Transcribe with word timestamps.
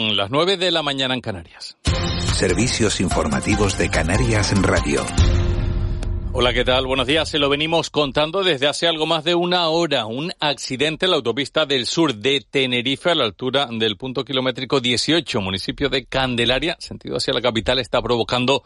Las 0.00 0.30
9 0.30 0.56
de 0.56 0.70
la 0.70 0.82
mañana 0.82 1.12
en 1.12 1.20
Canarias. 1.20 1.76
Servicios 2.32 3.02
informativos 3.02 3.76
de 3.76 3.90
Canarias 3.90 4.50
en 4.50 4.62
Radio. 4.62 5.04
Hola, 6.32 6.54
¿qué 6.54 6.64
tal? 6.64 6.86
Buenos 6.86 7.06
días. 7.06 7.28
Se 7.28 7.38
lo 7.38 7.50
venimos 7.50 7.90
contando 7.90 8.42
desde 8.42 8.66
hace 8.66 8.88
algo 8.88 9.04
más 9.04 9.24
de 9.24 9.34
una 9.34 9.68
hora. 9.68 10.06
Un 10.06 10.32
accidente 10.40 11.04
en 11.04 11.10
la 11.10 11.18
autopista 11.18 11.66
del 11.66 11.84
sur 11.84 12.14
de 12.14 12.40
Tenerife 12.40 13.10
a 13.10 13.14
la 13.14 13.24
altura 13.24 13.68
del 13.70 13.98
punto 13.98 14.24
kilométrico 14.24 14.80
18, 14.80 15.38
municipio 15.42 15.90
de 15.90 16.06
Candelaria, 16.06 16.76
sentido 16.78 17.18
hacia 17.18 17.34
la 17.34 17.42
capital, 17.42 17.78
está 17.78 18.00
provocando 18.00 18.62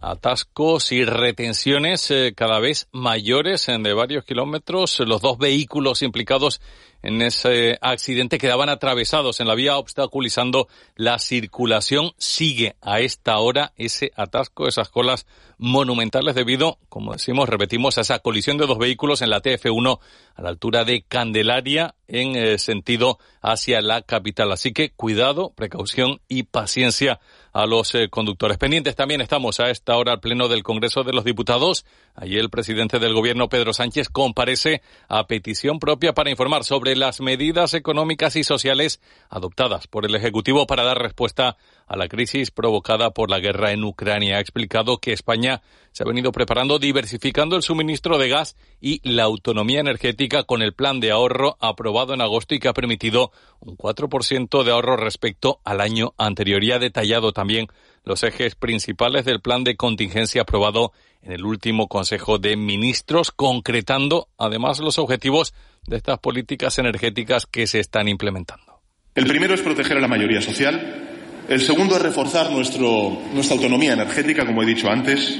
atascos 0.00 0.92
y 0.92 1.04
retenciones 1.04 2.10
eh, 2.10 2.34
cada 2.36 2.60
vez 2.60 2.86
mayores 2.92 3.68
en 3.70 3.82
de 3.82 3.94
varios 3.94 4.24
kilómetros. 4.24 5.00
Los 5.00 5.22
dos 5.22 5.38
vehículos 5.38 6.02
implicados 6.02 6.60
en 7.06 7.22
ese 7.22 7.78
accidente 7.80 8.36
quedaban 8.36 8.68
atravesados 8.68 9.38
en 9.38 9.46
la 9.46 9.54
vía 9.54 9.76
obstaculizando 9.76 10.66
la 10.96 11.20
circulación. 11.20 12.10
Sigue 12.18 12.74
a 12.80 12.98
esta 12.98 13.38
hora 13.38 13.72
ese 13.76 14.10
atasco, 14.16 14.66
esas 14.66 14.88
colas 14.88 15.24
monumentales 15.56 16.34
debido, 16.34 16.78
como 16.88 17.12
decimos, 17.12 17.48
repetimos, 17.48 17.96
a 17.96 18.00
esa 18.00 18.18
colisión 18.18 18.58
de 18.58 18.66
dos 18.66 18.78
vehículos 18.78 19.22
en 19.22 19.30
la 19.30 19.40
TF1 19.40 20.00
a 20.34 20.42
la 20.42 20.48
altura 20.48 20.84
de 20.84 21.02
Candelaria 21.02 21.94
en 22.08 22.36
eh, 22.36 22.58
sentido 22.58 23.18
hacia 23.40 23.80
la 23.80 24.02
capital. 24.02 24.52
Así 24.52 24.72
que 24.72 24.90
cuidado, 24.90 25.52
precaución 25.54 26.20
y 26.28 26.42
paciencia 26.42 27.20
a 27.52 27.64
los 27.64 27.94
eh, 27.94 28.08
conductores. 28.10 28.58
Pendientes 28.58 28.96
también 28.96 29.22
estamos 29.22 29.60
a 29.60 29.70
esta 29.70 29.96
hora 29.96 30.12
al 30.12 30.20
Pleno 30.20 30.48
del 30.48 30.62
Congreso 30.62 31.04
de 31.04 31.14
los 31.14 31.24
Diputados. 31.24 31.86
Allí 32.14 32.36
el 32.36 32.50
presidente 32.50 32.98
del 32.98 33.14
Gobierno, 33.14 33.48
Pedro 33.48 33.72
Sánchez, 33.72 34.10
comparece 34.10 34.82
a 35.08 35.26
petición 35.26 35.78
propia 35.78 36.12
para 36.12 36.30
informar 36.30 36.64
sobre 36.64 36.95
las 36.96 37.20
medidas 37.20 37.74
económicas 37.74 38.36
y 38.36 38.44
sociales 38.44 39.00
adoptadas 39.28 39.86
por 39.86 40.04
el 40.04 40.14
Ejecutivo 40.14 40.66
para 40.66 40.84
dar 40.84 40.98
respuesta 40.98 41.56
a 41.86 41.96
la 41.96 42.08
crisis 42.08 42.50
provocada 42.50 43.10
por 43.10 43.30
la 43.30 43.38
guerra 43.38 43.72
en 43.72 43.84
Ucrania. 43.84 44.36
Ha 44.36 44.40
explicado 44.40 44.98
que 44.98 45.12
España 45.12 45.62
se 45.92 46.02
ha 46.02 46.06
venido 46.06 46.32
preparando 46.32 46.78
diversificando 46.78 47.56
el 47.56 47.62
suministro 47.62 48.18
de 48.18 48.28
gas 48.28 48.56
y 48.80 49.00
la 49.08 49.22
autonomía 49.22 49.80
energética 49.80 50.42
con 50.42 50.62
el 50.62 50.74
plan 50.74 51.00
de 51.00 51.10
ahorro 51.10 51.56
aprobado 51.60 52.12
en 52.12 52.20
agosto 52.20 52.54
y 52.54 52.58
que 52.58 52.68
ha 52.68 52.74
permitido 52.74 53.32
un 53.60 53.76
4% 53.76 54.64
de 54.64 54.72
ahorro 54.72 54.96
respecto 54.96 55.60
al 55.64 55.80
año 55.80 56.14
anterior. 56.18 56.62
Y 56.64 56.72
ha 56.72 56.78
detallado 56.78 57.32
también 57.32 57.68
los 58.06 58.22
ejes 58.22 58.54
principales 58.54 59.24
del 59.24 59.40
plan 59.40 59.64
de 59.64 59.76
contingencia 59.76 60.42
aprobado 60.42 60.92
en 61.22 61.32
el 61.32 61.44
último 61.44 61.88
Consejo 61.88 62.38
de 62.38 62.56
Ministros, 62.56 63.32
concretando 63.32 64.28
además 64.38 64.78
los 64.78 64.98
objetivos 64.98 65.54
de 65.86 65.96
estas 65.96 66.20
políticas 66.20 66.78
energéticas 66.78 67.46
que 67.46 67.66
se 67.66 67.80
están 67.80 68.06
implementando. 68.08 68.80
El 69.14 69.26
primero 69.26 69.54
es 69.54 69.60
proteger 69.60 69.96
a 69.96 70.00
la 70.00 70.08
mayoría 70.08 70.40
social. 70.40 71.04
El 71.48 71.60
segundo 71.60 71.96
es 71.96 72.02
reforzar 72.02 72.50
nuestra 72.50 73.56
autonomía 73.56 73.94
energética, 73.94 74.46
como 74.46 74.62
he 74.62 74.66
dicho 74.66 74.88
antes. 74.88 75.38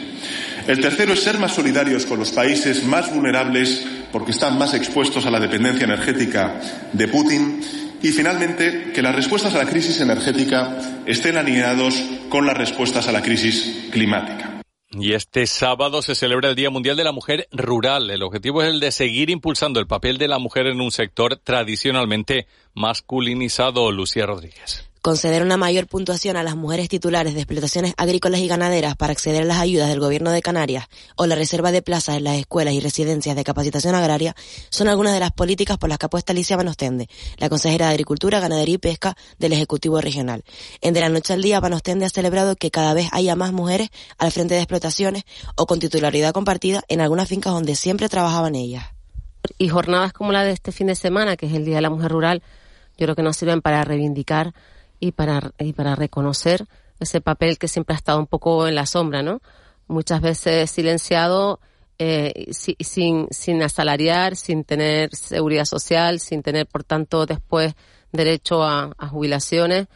El 0.67 0.81
tercero 0.81 1.13
es 1.13 1.23
ser 1.23 1.39
más 1.39 1.55
solidarios 1.55 2.05
con 2.05 2.19
los 2.19 2.33
países 2.33 2.83
más 2.85 3.15
vulnerables 3.15 3.87
porque 4.11 4.33
están 4.33 4.59
más 4.59 4.75
expuestos 4.75 5.25
a 5.27 5.31
la 5.31 5.39
dependencia 5.39 5.85
energética 5.85 6.61
de 6.93 7.09
Putin. 7.09 7.61
Y 8.03 8.13
finalmente, 8.13 8.93
que 8.95 9.03
las 9.03 9.15
respuestas 9.15 9.55
a 9.55 9.59
la 9.59 9.71
crisis 9.71 10.01
energética 10.01 11.03
estén 11.07 11.37
alineados 11.37 12.03
con 12.29 12.47
las 12.47 12.57
respuestas 12.57 13.09
a 13.09 13.13
la 13.13 13.23
crisis 13.23 13.89
climática. 13.91 14.61
Y 14.91 15.13
este 15.13 15.47
sábado 15.47 16.01
se 16.01 16.15
celebra 16.15 16.49
el 16.49 16.57
Día 16.57 16.71
Mundial 16.71 16.97
de 16.97 17.05
la 17.05 17.13
Mujer 17.13 17.49
Rural. 17.53 18.11
El 18.11 18.23
objetivo 18.23 18.63
es 18.63 18.71
el 18.71 18.81
de 18.81 18.93
seguir 18.93 19.31
impulsando 19.31 19.81
el 19.81 19.87
papel 19.87 20.17
de 20.17 20.29
la 20.29 20.39
mujer 20.39 20.67
en 20.67 20.81
un 20.81 20.91
sector 20.91 21.37
tradicionalmente 21.37 22.47
masculinizado. 22.75 23.91
Lucía 23.91 24.27
Rodríguez 24.27 24.89
conceder 25.07 25.45
una 25.45 25.57
mayor 25.57 25.87
puntuación 25.87 26.37
a 26.37 26.43
las 26.43 26.57
mujeres 26.57 26.89
titulares 26.89 27.35
de 27.35 27.41
explotaciones 27.43 27.95
agrícolas 27.97 28.41
y 28.41 28.49
ganaderas 28.49 28.97
para 28.97 29.13
acceder 29.13 29.43
a 29.43 29.45
las 29.45 29.61
ayudas 29.61 29.89
del 29.89 30.01
Gobierno 30.01 30.33
de 30.33 30.43
Canarias 30.43 30.89
o 31.15 31.27
la 31.27 31.37
reserva 31.37 31.71
de 31.71 31.81
plazas 31.81 32.17
en 32.17 32.25
las 32.25 32.35
escuelas 32.39 32.75
y 32.75 32.81
residencias 32.81 33.37
de 33.37 33.45
capacitación 33.45 33.95
agraria 33.95 34.35
son 34.69 34.89
algunas 34.89 35.15
de 35.15 35.21
las 35.21 35.31
políticas 35.31 35.79
por 35.79 35.91
las 35.91 35.99
que 35.99 36.07
apuesta 36.07 36.33
Alicia 36.33 36.57
Banostende, 36.57 37.09
la 37.37 37.49
consejera 37.49 37.87
de 37.87 37.93
Agricultura, 37.93 38.41
Ganadería 38.41 38.75
y 38.75 38.79
Pesca 38.79 39.17
del 39.39 39.53
Ejecutivo 39.53 40.01
Regional. 40.01 40.43
En 40.81 40.93
De 40.93 40.99
la 40.99 41.09
Noche 41.09 41.35
al 41.35 41.43
Día, 41.43 41.61
Banostende 41.61 42.07
ha 42.07 42.11
celebrado 42.11 42.57
que 42.57 42.73
cada 42.73 42.93
vez 42.93 43.07
haya 43.13 43.37
más 43.37 43.53
mujeres 43.53 43.91
al 44.19 44.33
frente 44.33 44.55
de 44.55 44.61
explotaciones 44.61 45.23
o 45.55 45.67
con 45.67 45.79
titularidad 45.79 46.33
compartida 46.33 46.83
en 46.89 47.01
algunas 47.01 47.29
fincas 47.29 47.53
donde 47.53 47.77
siempre 47.77 48.09
trabajaban 48.09 48.57
ellas. 48.57 48.87
Y 49.57 49.69
jornadas 49.69 50.13
como 50.13 50.33
la 50.33 50.43
de 50.43 50.51
este 50.51 50.73
fin 50.73 50.89
de 50.89 50.97
semana, 50.97 51.37
que 51.37 51.47
es 51.47 51.53
el 51.53 51.65
Día 51.65 51.77
de 51.77 51.83
la 51.83 51.91
Mujer 51.91 52.11
Rural, 52.11 52.43
yo 52.99 53.07
creo 53.07 53.15
que 53.15 53.23
nos 53.23 53.37
sirven 53.37 53.63
para 53.63 53.85
reivindicar 53.85 54.53
y 55.01 55.13
para, 55.13 55.53
y 55.59 55.73
para 55.73 55.95
reconocer 55.95 56.67
ese 57.01 57.21
papel 57.21 57.59
que 57.59 57.69
siempre 57.69 57.95
ha 57.95 57.99
estado 57.99 58.19
un 58.19 58.27
poco 58.27 58.67
en 58.67 58.75
la 58.75 58.87
sombra, 58.87 59.23
¿no? 59.23 59.41
Muchas 59.87 60.21
veces 60.21 60.71
silenciado, 60.71 61.61
eh, 61.99 62.53
sin, 62.53 63.29
sin 63.31 63.63
asalariar, 63.63 64.37
sin 64.37 64.65
tener 64.65 65.15
seguridad 65.15 65.65
social, 65.65 66.21
sin 66.21 66.43
tener, 66.43 66.67
por 66.67 66.85
tanto, 66.85 67.27
después 67.27 67.75
derecho 68.13 68.63
a, 68.63 68.93
jubilaciones. 69.11 69.87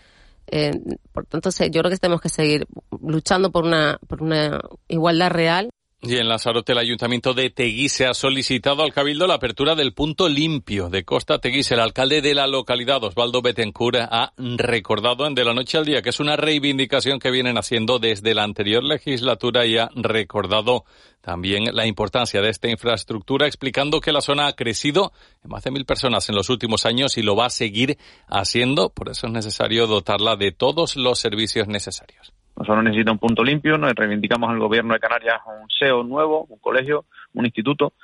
Eh, 0.46 0.72
por 1.12 1.26
tanto, 1.26 1.50
yo 1.50 1.80
creo 1.80 1.90
que 1.90 1.96
tenemos 1.96 2.20
que 2.20 2.28
seguir 2.28 2.66
luchando 3.02 3.50
por 3.50 3.64
una, 3.64 3.98
por 4.06 4.22
una 4.22 4.60
igualdad 4.88 5.30
real. 5.30 5.70
Y 6.02 6.16
en 6.16 6.28
Lanzarote, 6.28 6.72
el 6.72 6.78
Ayuntamiento 6.78 7.34
de 7.34 7.50
Teguise 7.50 8.06
ha 8.06 8.14
solicitado 8.14 8.82
al 8.82 8.94
Cabildo 8.94 9.26
la 9.26 9.34
apertura 9.34 9.74
del 9.74 9.92
punto 9.92 10.30
limpio 10.30 10.88
de 10.88 11.04
Costa 11.04 11.40
Teguise. 11.40 11.74
El 11.74 11.80
alcalde 11.80 12.22
de 12.22 12.34
la 12.34 12.46
localidad, 12.46 13.04
Osvaldo 13.04 13.42
Betancourt, 13.42 13.98
ha 14.00 14.32
recordado 14.38 15.26
en 15.26 15.34
De 15.34 15.44
la 15.44 15.52
Noche 15.52 15.76
al 15.76 15.84
Día 15.84 16.00
que 16.00 16.08
es 16.08 16.18
una 16.18 16.36
reivindicación 16.36 17.18
que 17.18 17.30
vienen 17.30 17.58
haciendo 17.58 17.98
desde 17.98 18.32
la 18.32 18.44
anterior 18.44 18.82
legislatura 18.82 19.66
y 19.66 19.76
ha 19.76 19.90
recordado 19.94 20.86
también 21.20 21.64
la 21.70 21.86
importancia 21.86 22.40
de 22.40 22.48
esta 22.48 22.70
infraestructura, 22.70 23.46
explicando 23.46 24.00
que 24.00 24.12
la 24.12 24.22
zona 24.22 24.46
ha 24.46 24.54
crecido 24.54 25.12
en 25.44 25.50
más 25.50 25.64
de 25.64 25.70
mil 25.70 25.84
personas 25.84 26.30
en 26.30 26.34
los 26.34 26.48
últimos 26.48 26.86
años 26.86 27.18
y 27.18 27.22
lo 27.22 27.36
va 27.36 27.44
a 27.44 27.50
seguir 27.50 27.98
haciendo. 28.26 28.88
Por 28.88 29.10
eso 29.10 29.26
es 29.26 29.34
necesario 29.34 29.86
dotarla 29.86 30.36
de 30.36 30.50
todos 30.50 30.96
los 30.96 31.18
servicios 31.18 31.68
necesarios. 31.68 32.32
Nosotros 32.60 32.84
necesitamos 32.84 33.22
un 33.22 33.28
punto 33.28 33.42
limpio, 33.42 33.78
nos 33.78 33.94
reivindicamos 33.94 34.50
al 34.50 34.58
gobierno 34.58 34.92
de 34.92 35.00
Canarias 35.00 35.40
un 35.46 35.70
SEO 35.70 36.02
nuevo, 36.04 36.44
un 36.50 36.58
colegio, 36.58 37.06
un 37.32 37.46
instituto, 37.46 37.94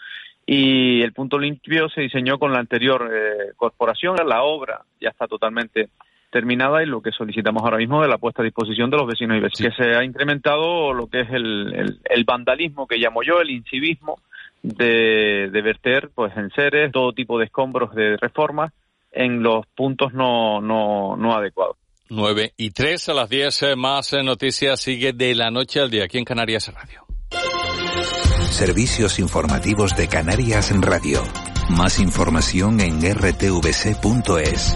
y 0.46 1.02
el 1.02 1.12
punto 1.12 1.38
limpio 1.38 1.90
se 1.90 2.00
diseñó 2.00 2.38
con 2.38 2.52
la 2.52 2.60
anterior 2.60 3.10
eh, 3.12 3.52
corporación, 3.54 4.16
la 4.26 4.44
obra 4.44 4.80
ya 4.98 5.10
está 5.10 5.26
totalmente 5.26 5.90
terminada 6.30 6.82
y 6.82 6.86
lo 6.86 7.02
que 7.02 7.12
solicitamos 7.12 7.62
ahora 7.64 7.76
mismo 7.76 8.02
es 8.02 8.08
la 8.08 8.16
puesta 8.16 8.40
a 8.40 8.46
disposición 8.46 8.88
de 8.88 8.96
los 8.96 9.06
vecinos 9.06 9.36
y 9.36 9.40
vecinas. 9.40 9.76
Que 9.76 9.84
se 9.84 9.94
ha 9.94 10.02
incrementado 10.02 10.94
lo 10.94 11.06
que 11.08 11.20
es 11.20 11.30
el, 11.30 12.00
el, 12.02 12.24
vandalismo 12.24 12.86
que 12.86 12.96
llamo 12.96 13.22
yo, 13.22 13.42
el 13.42 13.50
incivismo 13.50 14.20
de, 14.62 15.50
de 15.52 15.62
verter 15.62 16.08
pues 16.14 16.34
en 16.34 16.50
seres 16.52 16.92
todo 16.92 17.12
tipo 17.12 17.38
de 17.38 17.44
escombros 17.44 17.94
de 17.94 18.16
reformas 18.16 18.72
en 19.12 19.42
los 19.42 19.66
puntos 19.66 20.14
no, 20.14 20.62
no, 20.62 21.14
no 21.16 21.34
adecuados. 21.34 21.76
9 22.08 22.54
y 22.56 22.70
3 22.70 23.08
a 23.08 23.14
las 23.14 23.28
10 23.28 23.62
eh, 23.62 23.76
más 23.76 24.12
eh, 24.12 24.22
noticias 24.22 24.80
sigue 24.80 25.12
de 25.12 25.34
la 25.34 25.50
noche 25.50 25.80
al 25.80 25.90
día 25.90 26.04
aquí 26.04 26.18
en 26.18 26.24
Canarias 26.24 26.72
Radio. 26.72 27.06
Servicios 28.50 29.18
informativos 29.18 29.96
de 29.96 30.08
Canarias 30.08 30.72
Radio. 30.80 31.22
Más 31.70 31.98
información 31.98 32.80
en 32.80 33.00
rtvc.es. 33.00 34.74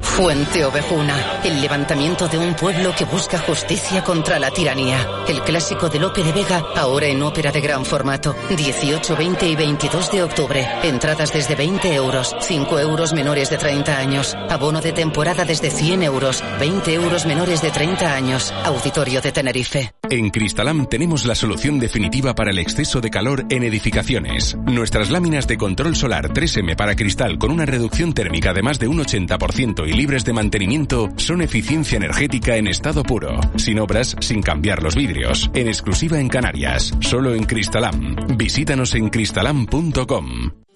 Fuente 0.00 0.64
Ovejuna, 0.64 1.40
el 1.44 1.60
levantamiento 1.60 2.28
de 2.28 2.38
un 2.38 2.54
pueblo 2.54 2.92
que 2.96 3.04
busca 3.04 3.38
justicia 3.38 4.02
contra 4.02 4.38
la 4.38 4.50
tiranía. 4.50 5.06
El 5.28 5.42
clásico 5.42 5.88
de 5.88 5.98
Lope 5.98 6.22
de 6.22 6.32
Vega, 6.32 6.64
ahora 6.76 7.06
en 7.06 7.22
ópera 7.22 7.52
de 7.52 7.60
gran 7.60 7.84
formato. 7.84 8.34
18, 8.48 9.16
20 9.16 9.48
y 9.48 9.56
22 9.56 10.12
de 10.12 10.22
octubre. 10.22 10.66
Entradas 10.82 11.32
desde 11.32 11.54
20 11.54 11.94
euros, 11.94 12.34
5 12.40 12.78
euros 12.78 13.12
menores 13.12 13.50
de 13.50 13.58
30 13.58 13.96
años. 13.96 14.36
Abono 14.48 14.80
de 14.80 14.92
temporada 14.92 15.44
desde 15.44 15.70
100 15.70 16.02
euros, 16.02 16.42
20 16.58 16.94
euros 16.94 17.26
menores 17.26 17.62
de 17.62 17.70
30 17.70 18.14
años. 18.14 18.52
Auditorio 18.64 19.20
de 19.20 19.32
Tenerife. 19.32 19.92
En 20.10 20.30
Cristalam 20.30 20.86
tenemos 20.86 21.26
la 21.26 21.34
solución 21.34 21.78
definitiva 21.78 22.34
para 22.34 22.50
el 22.50 22.58
exceso 22.58 23.00
de 23.00 23.10
calor 23.10 23.44
en 23.50 23.62
edificaciones. 23.62 24.56
Nuestras 24.64 25.10
láminas 25.10 25.46
de 25.46 25.58
control 25.58 25.96
solar 25.96 26.32
3M 26.32 26.76
para 26.76 26.96
cristal 26.96 27.38
con 27.38 27.50
una 27.50 27.66
reducción 27.66 28.14
térmica 28.14 28.54
de 28.54 28.62
más 28.62 28.78
de 28.78 28.88
un 28.88 28.98
80% 28.98 29.87
y 29.88 29.92
libre 29.92 30.08
libres 30.08 30.24
de 30.24 30.32
mantenimiento 30.32 31.08
son 31.16 31.40
eficiencia 31.40 31.96
energética 31.96 32.56
en 32.56 32.66
estado 32.66 33.02
puro, 33.02 33.40
sin 33.56 33.78
obras, 33.78 34.16
sin 34.20 34.42
cambiar 34.42 34.82
los 34.82 34.94
vidrios, 34.94 35.50
en 35.54 35.66
exclusiva 35.66 36.20
en 36.20 36.28
Canarias, 36.28 36.94
solo 37.00 37.34
en 37.34 37.44
Cristalam. 37.44 38.16
Visítanos 38.36 38.94
en 38.94 39.08
cristalam.com. 39.08 40.67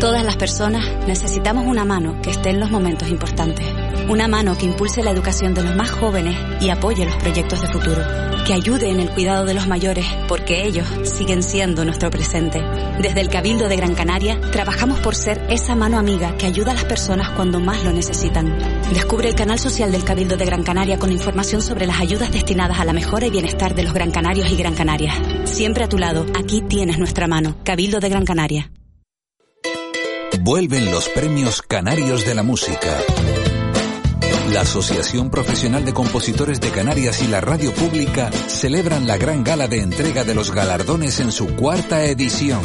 Todas 0.00 0.24
las 0.24 0.36
personas 0.36 0.86
necesitamos 1.08 1.66
una 1.66 1.84
mano 1.84 2.22
que 2.22 2.30
esté 2.30 2.50
en 2.50 2.60
los 2.60 2.70
momentos 2.70 3.08
importantes. 3.08 3.66
Una 4.08 4.28
mano 4.28 4.56
que 4.56 4.64
impulse 4.64 5.02
la 5.02 5.10
educación 5.10 5.54
de 5.54 5.64
los 5.64 5.74
más 5.74 5.90
jóvenes 5.90 6.36
y 6.60 6.70
apoye 6.70 7.04
los 7.04 7.16
proyectos 7.16 7.60
de 7.60 7.66
futuro. 7.66 8.00
Que 8.46 8.54
ayude 8.54 8.90
en 8.90 9.00
el 9.00 9.10
cuidado 9.10 9.44
de 9.44 9.54
los 9.54 9.66
mayores, 9.66 10.06
porque 10.28 10.64
ellos 10.64 10.86
siguen 11.02 11.42
siendo 11.42 11.84
nuestro 11.84 12.10
presente. 12.10 12.62
Desde 13.02 13.20
el 13.20 13.28
Cabildo 13.28 13.68
de 13.68 13.74
Gran 13.74 13.96
Canaria, 13.96 14.40
trabajamos 14.52 15.00
por 15.00 15.16
ser 15.16 15.44
esa 15.50 15.74
mano 15.74 15.98
amiga 15.98 16.36
que 16.36 16.46
ayuda 16.46 16.70
a 16.70 16.74
las 16.74 16.84
personas 16.84 17.30
cuando 17.30 17.58
más 17.58 17.82
lo 17.82 17.92
necesitan. 17.92 18.56
Descubre 18.94 19.28
el 19.28 19.34
canal 19.34 19.58
social 19.58 19.90
del 19.90 20.04
Cabildo 20.04 20.36
de 20.36 20.46
Gran 20.46 20.62
Canaria 20.62 21.00
con 21.00 21.10
información 21.10 21.60
sobre 21.60 21.88
las 21.88 21.98
ayudas 21.98 22.30
destinadas 22.30 22.78
a 22.78 22.84
la 22.84 22.92
mejora 22.92 23.26
y 23.26 23.30
bienestar 23.30 23.74
de 23.74 23.82
los 23.82 23.92
gran 23.92 24.12
canarios 24.12 24.48
y 24.48 24.56
gran 24.56 24.76
canarias. 24.76 25.16
Siempre 25.44 25.82
a 25.82 25.88
tu 25.88 25.98
lado, 25.98 26.24
aquí 26.38 26.60
tienes 26.60 27.00
nuestra 27.00 27.26
mano. 27.26 27.56
Cabildo 27.64 27.98
de 27.98 28.08
Gran 28.10 28.24
Canaria. 28.24 28.70
Vuelven 30.40 30.90
los 30.90 31.08
premios 31.08 31.62
Canarios 31.62 32.24
de 32.24 32.34
la 32.34 32.42
Música. 32.42 32.96
La 34.52 34.62
Asociación 34.62 35.30
Profesional 35.30 35.84
de 35.84 35.92
Compositores 35.92 36.60
de 36.60 36.70
Canarias 36.70 37.22
y 37.22 37.28
la 37.28 37.40
Radio 37.40 37.72
Pública 37.72 38.30
celebran 38.46 39.06
la 39.06 39.16
gran 39.18 39.44
gala 39.44 39.68
de 39.68 39.82
entrega 39.82 40.24
de 40.24 40.34
los 40.34 40.52
galardones 40.52 41.20
en 41.20 41.32
su 41.32 41.54
cuarta 41.56 42.04
edición. 42.04 42.62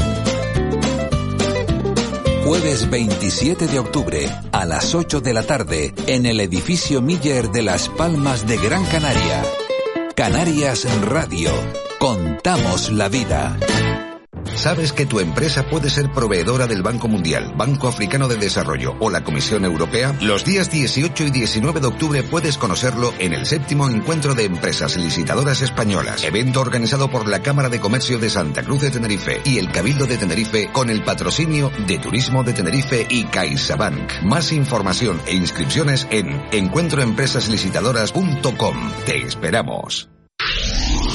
Jueves 2.46 2.90
27 2.90 3.68
de 3.68 3.80
octubre 3.80 4.30
a 4.52 4.66
las 4.66 4.94
8 4.96 5.22
de 5.22 5.34
la 5.34 5.44
tarde 5.44 5.94
en 6.08 6.26
el 6.26 6.40
edificio 6.40 7.02
Miller 7.02 7.50
de 7.50 7.64
Las 7.64 7.90
Palmas 7.90 8.48
de 8.48 8.58
Gran 8.58 8.86
Canaria. 8.86 9.44
Canarias 10.16 10.86
Radio. 11.02 11.52
Contamos 12.00 12.92
la 12.92 13.10
vida. 13.10 13.58
¿Sabes 14.64 14.94
que 14.94 15.06
tu 15.06 15.20
empresa 15.20 15.64
puede 15.64 15.90
ser 15.90 16.10
proveedora 16.10 16.68
del 16.68 16.84
Banco 16.84 17.10
Mundial, 17.10 17.54
Banco 17.58 17.90
Africano 17.90 18.30
de 18.30 18.38
Desarrollo 18.38 18.96
o 19.02 19.10
la 19.10 19.22
Comisión 19.22 19.66
Europea? 19.66 20.16
Los 20.22 20.46
días 20.46 20.72
18 20.72 21.26
y 21.26 21.32
19 21.32 21.82
de 21.82 21.88
octubre 21.88 22.24
puedes 22.24 22.58
conocerlo 22.58 23.14
en 23.20 23.34
el 23.34 23.46
séptimo 23.46 23.90
encuentro 23.90 24.36
de 24.36 24.46
empresas 24.46 24.96
licitadoras 24.96 25.62
españolas, 25.62 26.24
evento 26.24 26.62
organizado 26.62 27.12
por 27.12 27.28
la 27.28 27.42
Cámara 27.42 27.68
de 27.68 27.82
Comercio 27.82 28.20
de 28.20 28.30
Santa 28.30 28.64
Cruz 28.64 28.80
de 28.80 28.92
Tenerife 28.92 29.42
y 29.44 29.58
el 29.58 29.70
Cabildo 29.70 30.06
de 30.06 30.18
Tenerife 30.18 30.70
con 30.72 30.90
el 30.90 31.04
patrocinio 31.04 31.70
de 31.86 32.00
Turismo 32.00 32.46
de 32.46 32.54
Tenerife 32.54 33.06
y 33.10 33.26
CaixaBank. 33.26 34.22
Más 34.24 34.54
información 34.54 35.20
e 35.26 35.36
inscripciones 35.36 36.08
en 36.10 36.42
encuentroempresaslicitadoras.com. 36.54 38.92
Te 39.06 39.24
esperamos. 39.24 40.08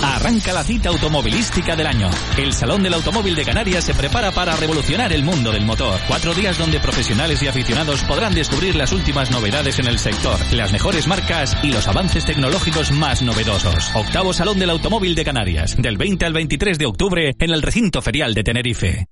Arranca 0.03 0.53
la 0.53 0.63
cita 0.63 0.89
automovilística 0.89 1.75
del 1.75 1.87
año. 1.87 2.09
El 2.37 2.53
Salón 2.53 2.83
del 2.83 2.95
Automóvil 2.95 3.35
de 3.35 3.45
Canarias 3.45 3.85
se 3.85 3.95
prepara 3.95 4.31
para 4.31 4.57
revolucionar 4.57 5.13
el 5.13 5.25
mundo 5.25 5.51
del 5.51 5.65
motor. 5.65 6.01
Cuatro 6.07 6.35
días 6.35 6.59
donde 6.59 6.81
profesionales 6.81 7.43
y 7.43 7.49
aficionados 7.49 8.03
podrán 8.05 8.35
descubrir 8.35 8.77
las 8.77 8.93
últimas 8.93 9.31
novedades 9.31 9.79
en 9.79 9.87
el 9.87 9.99
sector, 9.99 10.39
las 10.53 10.73
mejores 10.73 11.07
marcas 11.07 11.57
y 11.63 11.73
los 11.73 11.89
avances 11.89 12.25
tecnológicos 12.25 12.93
más 12.93 13.23
novedosos. 13.23 13.91
Octavo 13.95 14.33
Salón 14.33 14.59
del 14.59 14.71
Automóvil 14.71 15.15
de 15.15 15.25
Canarias, 15.25 15.77
del 15.77 15.97
20 15.97 16.27
al 16.27 16.33
23 16.33 16.79
de 16.79 16.87
octubre 16.87 17.35
en 17.39 17.51
el 17.51 17.63
recinto 17.63 18.01
ferial 18.03 18.35
de 18.35 18.45
Tenerife. 18.45 19.07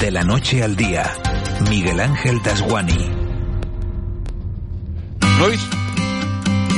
De 0.00 0.10
la 0.12 0.22
noche 0.22 0.62
al 0.62 0.76
día, 0.76 1.12
Miguel 1.68 1.98
Ángel 1.98 2.40
Dasguani. 2.42 3.10
Luis. 5.38 5.87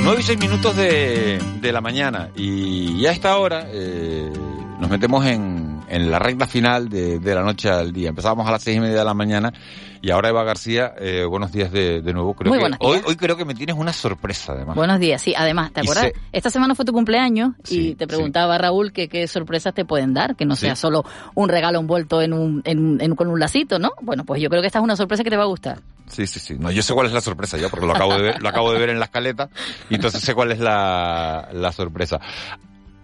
9 0.02 0.20
y 0.20 0.22
6 0.22 0.38
minutos 0.40 0.76
de, 0.76 1.38
de 1.60 1.72
la 1.72 1.80
mañana 1.80 2.30
y 2.34 3.04
a 3.06 3.12
esta 3.12 3.36
hora 3.38 3.66
eh, 3.70 4.32
nos 4.80 4.88
metemos 4.90 5.24
en, 5.26 5.80
en 5.88 6.10
la 6.10 6.18
recta 6.18 6.46
final 6.46 6.88
de, 6.88 7.18
de, 7.18 7.34
la 7.34 7.42
noche 7.42 7.68
al 7.68 7.92
día. 7.92 8.08
Empezábamos 8.08 8.48
a 8.48 8.50
las 8.52 8.62
seis 8.62 8.78
y 8.78 8.80
media 8.80 8.98
de 9.00 9.04
la 9.04 9.12
mañana 9.14 9.52
y 10.00 10.10
ahora 10.10 10.30
Eva 10.30 10.42
García, 10.42 10.94
eh, 10.98 11.24
buenos 11.28 11.52
días 11.52 11.70
de, 11.70 12.00
de 12.00 12.12
nuevo. 12.14 12.32
Creo 12.34 12.52
Muy 12.52 12.58
que 12.58 12.76
hoy, 12.80 13.00
hoy 13.06 13.16
creo 13.16 13.36
que 13.36 13.44
me 13.44 13.54
tienes 13.54 13.76
una 13.76 13.92
sorpresa 13.92 14.52
además. 14.54 14.74
Buenos 14.74 14.98
días, 14.98 15.20
sí, 15.20 15.34
además, 15.36 15.70
¿te 15.72 15.80
acuerdas? 15.80 16.12
Esta 16.32 16.48
semana 16.48 16.74
fue 16.74 16.86
tu 16.86 16.92
cumpleaños 16.92 17.50
Sí, 17.62 17.90
y 17.90 17.94
te 17.94 18.06
preguntaba 18.06 18.56
Raúl 18.56 18.92
que 18.92 19.08
qué 19.08 19.28
sorpresas 19.28 19.74
te 19.74 19.84
pueden 19.84 20.14
dar, 20.14 20.34
que 20.34 20.46
no 20.46 20.56
Sí. 20.56 20.62
sea 20.62 20.76
solo 20.76 21.04
un 21.34 21.48
regalo 21.50 21.78
envuelto 21.78 22.22
en 22.22 22.32
un, 22.32 22.62
en, 22.64 22.78
un- 22.78 23.00
en- 23.02 23.14
con 23.14 23.28
un 23.28 23.38
lacito, 23.38 23.78
¿no? 23.78 23.90
Bueno, 24.00 24.24
pues 24.24 24.40
yo 24.40 24.48
creo 24.48 24.62
que 24.62 24.66
esta 24.68 24.78
es 24.78 24.82
una 24.84 24.96
sorpresa 24.96 25.22
que 25.22 25.30
te 25.30 25.36
va 25.36 25.42
a 25.42 25.46
gustar. 25.46 25.80
Sí, 26.10 26.26
sí, 26.26 26.40
sí. 26.40 26.56
No, 26.58 26.70
yo 26.70 26.82
sé 26.82 26.92
cuál 26.92 27.06
es 27.06 27.12
la 27.12 27.20
sorpresa 27.20 27.56
ya, 27.56 27.68
porque 27.68 27.86
lo 27.86 27.94
acabo 27.94 28.14
de 28.14 28.22
ver, 28.22 28.42
lo 28.42 28.48
acabo 28.48 28.72
de 28.72 28.78
ver 28.78 28.90
en 28.90 28.98
la 28.98 29.06
escaleta, 29.06 29.48
y 29.88 29.94
entonces 29.94 30.20
sé 30.20 30.34
cuál 30.34 30.52
es 30.52 30.58
la, 30.58 31.48
la 31.52 31.72
sorpresa. 31.72 32.20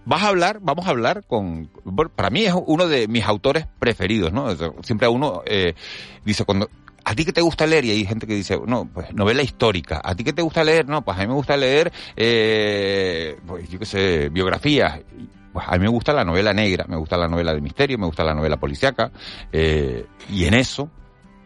Vas 0.05 0.23
a 0.23 0.27
hablar, 0.29 0.59
vamos 0.61 0.87
a 0.87 0.91
hablar 0.91 1.23
con, 1.27 1.69
para 2.15 2.29
mí 2.29 2.45
es 2.45 2.53
uno 2.53 2.87
de 2.87 3.07
mis 3.07 3.25
autores 3.25 3.65
preferidos, 3.79 4.31
¿no? 4.31 4.55
Siempre 4.81 5.07
a 5.07 5.09
uno 5.09 5.41
eh, 5.45 5.73
dice 6.23 6.45
cuando, 6.45 6.69
¿a 7.03 7.15
ti 7.15 7.25
qué 7.25 7.33
te 7.33 7.41
gusta 7.41 7.65
leer? 7.65 7.85
Y 7.85 7.91
hay 7.91 8.05
gente 8.05 8.27
que 8.27 8.35
dice, 8.35 8.57
no, 8.65 8.85
pues 8.85 9.13
novela 9.13 9.41
histórica. 9.41 10.01
¿A 10.03 10.15
ti 10.15 10.23
qué 10.23 10.33
te 10.33 10.41
gusta 10.41 10.63
leer? 10.63 10.87
No, 10.87 11.03
pues 11.03 11.17
a 11.17 11.21
mí 11.21 11.27
me 11.27 11.33
gusta 11.33 11.57
leer, 11.57 11.91
eh, 12.15 13.37
pues 13.45 13.69
yo 13.69 13.79
qué 13.79 13.85
sé, 13.85 14.29
biografías. 14.29 15.01
Pues 15.51 15.65
a 15.67 15.71
mí 15.73 15.79
me 15.79 15.89
gusta 15.89 16.13
la 16.13 16.23
novela 16.23 16.53
negra, 16.53 16.85
me 16.87 16.97
gusta 16.97 17.17
la 17.17 17.27
novela 17.27 17.53
de 17.53 17.61
misterio, 17.61 17.97
me 17.97 18.05
gusta 18.05 18.23
la 18.23 18.33
novela 18.33 18.57
policíaca, 18.57 19.11
eh, 19.51 20.05
y 20.29 20.45
en 20.45 20.53
eso, 20.53 20.89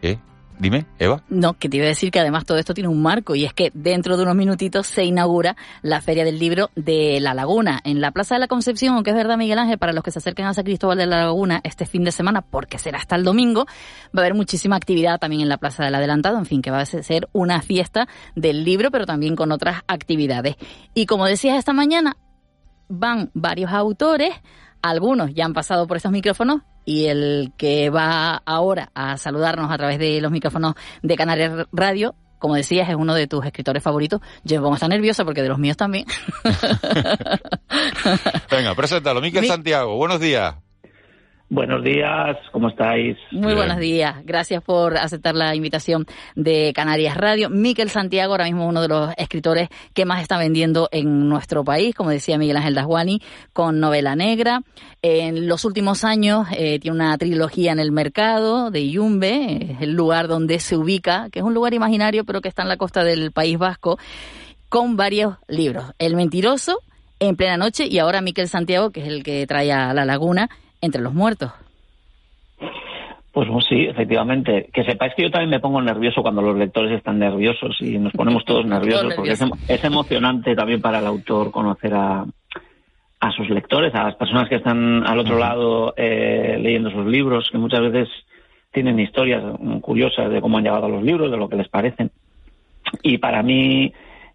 ¿eh? 0.02 0.18
Dime, 0.62 0.86
Eva. 1.00 1.24
No, 1.28 1.54
que 1.54 1.68
te 1.68 1.78
iba 1.78 1.86
a 1.86 1.88
decir 1.88 2.12
que 2.12 2.20
además 2.20 2.44
todo 2.44 2.56
esto 2.56 2.72
tiene 2.72 2.86
un 2.86 3.02
marco 3.02 3.34
y 3.34 3.44
es 3.44 3.52
que 3.52 3.72
dentro 3.74 4.16
de 4.16 4.22
unos 4.22 4.36
minutitos 4.36 4.86
se 4.86 5.02
inaugura 5.02 5.56
la 5.82 6.00
Feria 6.00 6.24
del 6.24 6.38
Libro 6.38 6.70
de 6.76 7.18
La 7.18 7.34
Laguna 7.34 7.80
en 7.82 8.00
la 8.00 8.12
Plaza 8.12 8.36
de 8.36 8.42
la 8.42 8.46
Concepción, 8.46 8.94
aunque 8.94 9.10
es 9.10 9.16
verdad 9.16 9.36
Miguel 9.36 9.58
Ángel, 9.58 9.78
para 9.78 9.92
los 9.92 10.04
que 10.04 10.12
se 10.12 10.20
acerquen 10.20 10.46
a 10.46 10.54
San 10.54 10.62
Cristóbal 10.62 10.98
de 10.98 11.06
la 11.06 11.24
Laguna 11.24 11.60
este 11.64 11.84
fin 11.84 12.04
de 12.04 12.12
semana, 12.12 12.42
porque 12.42 12.78
será 12.78 12.98
hasta 12.98 13.16
el 13.16 13.24
domingo, 13.24 13.66
va 14.16 14.20
a 14.20 14.20
haber 14.20 14.34
muchísima 14.34 14.76
actividad 14.76 15.18
también 15.18 15.42
en 15.42 15.48
la 15.48 15.56
Plaza 15.56 15.82
del 15.82 15.96
Adelantado, 15.96 16.38
en 16.38 16.46
fin, 16.46 16.62
que 16.62 16.70
va 16.70 16.78
a 16.78 16.86
ser 16.86 17.28
una 17.32 17.60
fiesta 17.60 18.06
del 18.36 18.62
libro, 18.62 18.92
pero 18.92 19.04
también 19.04 19.34
con 19.34 19.50
otras 19.50 19.82
actividades. 19.88 20.54
Y 20.94 21.06
como 21.06 21.26
decías 21.26 21.58
esta 21.58 21.72
mañana, 21.72 22.16
van 22.88 23.32
varios 23.34 23.72
autores, 23.72 24.32
algunos 24.80 25.34
ya 25.34 25.44
han 25.44 25.54
pasado 25.54 25.88
por 25.88 25.96
estos 25.96 26.12
micrófonos 26.12 26.62
y 26.84 27.06
el 27.06 27.52
que 27.56 27.90
va 27.90 28.42
ahora 28.44 28.90
a 28.94 29.16
saludarnos 29.16 29.70
a 29.70 29.78
través 29.78 29.98
de 29.98 30.20
los 30.20 30.32
micrófonos 30.32 30.74
de 31.02 31.16
Canarias 31.16 31.66
Radio, 31.72 32.14
como 32.38 32.56
decías, 32.56 32.88
es 32.88 32.96
uno 32.96 33.14
de 33.14 33.28
tus 33.28 33.44
escritores 33.46 33.82
favoritos. 33.82 34.20
Yo 34.42 34.56
me 34.56 34.62
pongo 34.62 34.74
hasta 34.74 34.88
nerviosa 34.88 35.24
porque 35.24 35.42
de 35.42 35.48
los 35.48 35.58
míos 35.58 35.76
también. 35.76 36.06
Venga, 38.50 38.74
preséntalo. 38.74 39.20
Miquel 39.20 39.42
Mi- 39.42 39.48
Santiago, 39.48 39.96
buenos 39.96 40.20
días. 40.20 40.56
Buenos 41.52 41.84
días, 41.84 42.38
¿cómo 42.50 42.70
estáis? 42.70 43.18
Muy 43.30 43.52
buenos 43.52 43.76
días. 43.76 44.24
Gracias 44.24 44.62
por 44.62 44.96
aceptar 44.96 45.34
la 45.34 45.54
invitación 45.54 46.06
de 46.34 46.72
Canarias 46.74 47.14
Radio. 47.14 47.50
Miquel 47.50 47.90
Santiago, 47.90 48.32
ahora 48.32 48.46
mismo 48.46 48.66
uno 48.66 48.80
de 48.80 48.88
los 48.88 49.12
escritores 49.18 49.68
que 49.92 50.06
más 50.06 50.22
está 50.22 50.38
vendiendo 50.38 50.88
en 50.92 51.28
nuestro 51.28 51.62
país, 51.62 51.94
como 51.94 52.08
decía 52.08 52.38
Miguel 52.38 52.56
Ángel 52.56 52.74
Dasguani, 52.74 53.20
con 53.52 53.80
novela 53.80 54.16
negra. 54.16 54.62
En 55.02 55.46
los 55.46 55.66
últimos 55.66 56.04
años 56.04 56.46
eh, 56.56 56.78
tiene 56.78 56.96
una 56.96 57.18
trilogía 57.18 57.72
en 57.72 57.80
el 57.80 57.92
mercado 57.92 58.70
de 58.70 58.88
Yumbe, 58.88 59.72
es 59.72 59.82
el 59.82 59.92
lugar 59.92 60.28
donde 60.28 60.58
se 60.58 60.74
ubica, 60.74 61.28
que 61.30 61.40
es 61.40 61.44
un 61.44 61.52
lugar 61.52 61.74
imaginario, 61.74 62.24
pero 62.24 62.40
que 62.40 62.48
está 62.48 62.62
en 62.62 62.70
la 62.70 62.78
costa 62.78 63.04
del 63.04 63.30
País 63.30 63.58
Vasco, 63.58 63.98
con 64.70 64.96
varios 64.96 65.36
libros. 65.48 65.84
El 65.98 66.16
mentiroso, 66.16 66.78
En 67.20 67.36
plena 67.36 67.58
noche, 67.58 67.86
y 67.86 67.98
ahora 67.98 68.22
Miquel 68.22 68.48
Santiago, 68.48 68.88
que 68.88 69.02
es 69.02 69.06
el 69.06 69.22
que 69.22 69.46
trae 69.46 69.70
a 69.70 69.92
La 69.92 70.06
Laguna, 70.06 70.48
entre 70.82 71.00
los 71.00 71.14
muertos. 71.14 71.50
Pues 73.32 73.48
sí, 73.66 73.86
efectivamente. 73.86 74.68
Que 74.74 74.84
sepáis 74.84 75.14
que 75.14 75.22
yo 75.22 75.30
también 75.30 75.48
me 75.48 75.60
pongo 75.60 75.80
nervioso 75.80 76.20
cuando 76.20 76.42
los 76.42 76.54
lectores 76.56 76.92
están 76.92 77.18
nerviosos 77.18 77.76
y 77.80 77.98
nos 77.98 78.12
ponemos 78.12 78.44
todos 78.44 78.66
nerviosos, 78.66 79.14
porque 79.14 79.32
es, 79.32 79.40
emo- 79.40 79.56
es 79.68 79.82
emocionante 79.84 80.54
también 80.54 80.82
para 80.82 80.98
el 80.98 81.06
autor 81.06 81.50
conocer 81.50 81.94
a, 81.94 82.26
a 83.20 83.32
sus 83.32 83.48
lectores, 83.48 83.94
a 83.94 84.04
las 84.04 84.16
personas 84.16 84.50
que 84.50 84.56
están 84.56 85.06
al 85.06 85.18
otro 85.18 85.38
lado 85.38 85.94
eh, 85.96 86.58
leyendo 86.60 86.90
sus 86.90 87.06
libros, 87.06 87.48
que 87.50 87.56
muchas 87.56 87.80
veces 87.80 88.08
tienen 88.70 89.00
historias 89.00 89.42
curiosas 89.80 90.30
de 90.30 90.40
cómo 90.42 90.58
han 90.58 90.64
llegado 90.64 90.86
a 90.86 90.90
los 90.90 91.02
libros, 91.02 91.30
de 91.30 91.36
lo 91.38 91.48
que 91.48 91.56
les 91.56 91.68
parecen. 91.68 92.10
Y 93.02 93.16
para 93.16 93.42
mí, 93.42 93.92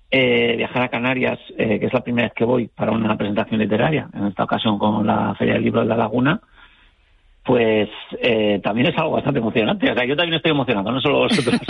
eh, 0.09 0.55
viajar 0.57 0.83
a 0.83 0.89
Canarias, 0.89 1.39
eh, 1.57 1.79
que 1.79 1.85
es 1.87 1.93
la 1.93 2.01
primera 2.01 2.27
vez 2.27 2.33
que 2.33 2.45
voy 2.45 2.67
para 2.67 2.91
una 2.91 3.17
presentación 3.17 3.59
literaria, 3.59 4.09
en 4.13 4.27
esta 4.27 4.43
ocasión 4.43 4.79
con 4.79 5.05
la 5.05 5.35
Feria 5.35 5.55
del 5.55 5.63
Libro 5.63 5.81
de 5.81 5.87
la 5.87 5.97
Laguna, 5.97 6.39
pues 7.43 7.89
eh, 8.21 8.59
también 8.61 8.87
es 8.87 8.97
algo 8.97 9.11
bastante 9.11 9.39
emocionante. 9.39 9.89
O 9.89 9.95
sea, 9.95 10.05
yo 10.05 10.17
también 10.17 10.35
estoy 10.35 10.51
emocionado, 10.51 10.91
no 10.91 10.99
solo 10.99 11.19
vosotros. 11.19 11.59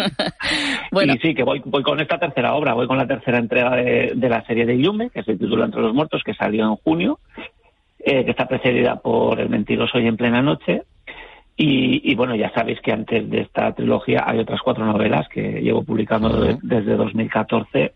Y 0.99 1.19
sí, 1.19 1.35
que 1.35 1.43
voy, 1.43 1.61
voy 1.63 1.83
con 1.83 1.99
esta 1.99 2.17
tercera 2.17 2.55
obra, 2.55 2.73
voy 2.73 2.87
con 2.87 2.97
la 2.97 3.05
tercera 3.05 3.37
entrega 3.37 3.75
de, 3.75 4.13
de 4.15 4.29
la 4.29 4.43
serie 4.45 4.65
de 4.65 4.81
Yume, 4.81 5.11
que 5.11 5.21
se 5.21 5.35
titula 5.35 5.65
Entre 5.65 5.81
los 5.81 5.93
Muertos, 5.93 6.23
que 6.23 6.33
salió 6.33 6.65
en 6.65 6.75
junio, 6.77 7.19
eh, 7.99 8.25
que 8.25 8.31
está 8.31 8.47
precedida 8.47 8.95
por 8.95 9.39
El 9.39 9.49
Mentiroso 9.49 9.99
y 9.99 10.07
En 10.07 10.17
Plena 10.17 10.41
Noche. 10.41 10.83
Y, 11.59 12.13
bueno, 12.15 12.35
ya 12.35 12.51
sabéis 12.53 12.79
que 12.81 12.91
antes 12.91 13.27
de 13.29 13.41
esta 13.41 13.73
trilogía 13.73 14.23
hay 14.27 14.37
otras 14.37 14.61
cuatro 14.61 14.85
novelas 14.85 15.27
que 15.27 15.59
llevo 15.61 15.83
publicando 15.83 16.29
desde 16.61 16.95
2014 16.95 17.93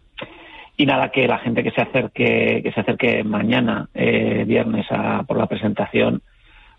y 0.81 0.85
nada 0.87 1.09
que 1.09 1.27
la 1.27 1.37
gente 1.37 1.63
que 1.63 1.69
se 1.69 1.81
acerque 1.81 2.61
que 2.63 2.71
se 2.71 2.81
acerque 2.81 3.23
mañana 3.23 3.87
eh, 3.93 4.45
viernes 4.47 4.87
a, 4.89 5.21
por 5.27 5.37
la 5.37 5.45
presentación 5.45 6.23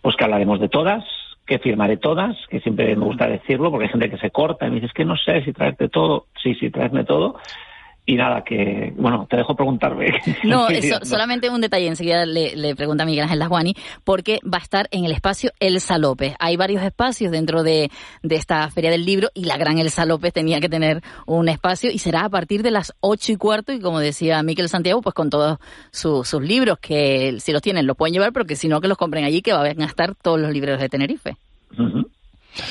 pues 0.01 0.17
que 0.17 0.25
hablaremos 0.25 0.59
de 0.59 0.69
todas 0.69 1.05
que 1.47 1.61
firmaré 1.61 1.99
todas 1.99 2.37
que 2.51 2.59
siempre 2.59 2.97
me 2.97 3.05
gusta 3.05 3.29
decirlo 3.29 3.71
porque 3.71 3.85
hay 3.85 3.93
gente 3.93 4.11
que 4.11 4.19
se 4.19 4.33
corta 4.33 4.67
y 4.67 4.71
me 4.71 4.75
dice 4.77 4.87
es 4.87 4.93
que 4.93 5.05
no 5.05 5.17
sé 5.17 5.45
si 5.45 5.53
traerte 5.53 5.89
todo 5.89 6.27
sí 6.43 6.57
sí 6.57 6.69
traerme 6.69 7.05
todo 7.05 7.37
y 8.05 8.17
nada, 8.17 8.43
que, 8.43 8.93
bueno, 8.97 9.27
te 9.31 9.37
dejo 9.37 9.55
preguntarme. 9.55 10.07
No, 10.45 10.67
solamente 11.03 11.51
un 11.51 11.61
detalle, 11.61 11.87
enseguida 11.87 12.27
le, 12.27 12.57
le 12.57 12.75
pregunta 12.75 13.05
a 13.05 13.07
Miguel 13.07 13.25
Ángel 13.25 13.39
Lasguani, 13.39 13.75
porque 14.05 14.41
va 14.43 14.59
a 14.59 14.63
estar 14.63 14.89
en 14.91 15.05
el 15.05 15.13
espacio 15.13 15.53
Elsa 15.61 15.99
López. 15.99 16.35
Hay 16.39 16.57
varios 16.57 16.83
espacios 16.83 17.31
dentro 17.31 17.63
de, 17.63 17.91
de 18.23 18.37
esta 18.37 18.69
Feria 18.71 18.91
del 18.91 19.05
Libro 19.05 19.29
y 19.35 19.45
la 19.45 19.57
gran 19.57 19.79
Elsa 19.79 20.05
López 20.05 20.33
tenía 20.33 20.61
que 20.61 20.69
tener 20.69 21.01
un 21.27 21.49
espacio 21.49 21.91
y 21.91 21.99
será 21.99 22.25
a 22.25 22.29
partir 22.29 22.63
de 22.63 22.71
las 22.71 22.93
ocho 23.01 23.33
y 23.33 23.37
cuarto 23.37 23.73
y 23.73 23.81
como 23.81 24.01
decía 24.01 24.43
Miquel 24.43 24.69
Santiago, 24.69 25.01
pues 25.01 25.15
con 25.15 25.31
todos 25.31 25.59
sus 25.91 26.43
libros 26.43 26.79
que 26.79 27.37
si 27.39 27.53
los 27.53 27.63
tienen 27.63 27.87
los 27.87 27.97
pueden 27.97 28.15
llevar, 28.15 28.33
pero 28.33 28.45
que 28.45 28.57
si 28.57 28.69
no 28.69 28.81
que 28.81 28.89
los 28.89 28.99
compren 28.99 29.25
allí 29.25 29.43
que 29.43 29.53
van 29.53 29.81
a 29.81 29.87
estar 29.87 30.15
todos 30.15 30.41
los 30.41 30.53
libreros 30.53 30.81
de 30.81 30.89
Tenerife. 30.89 31.37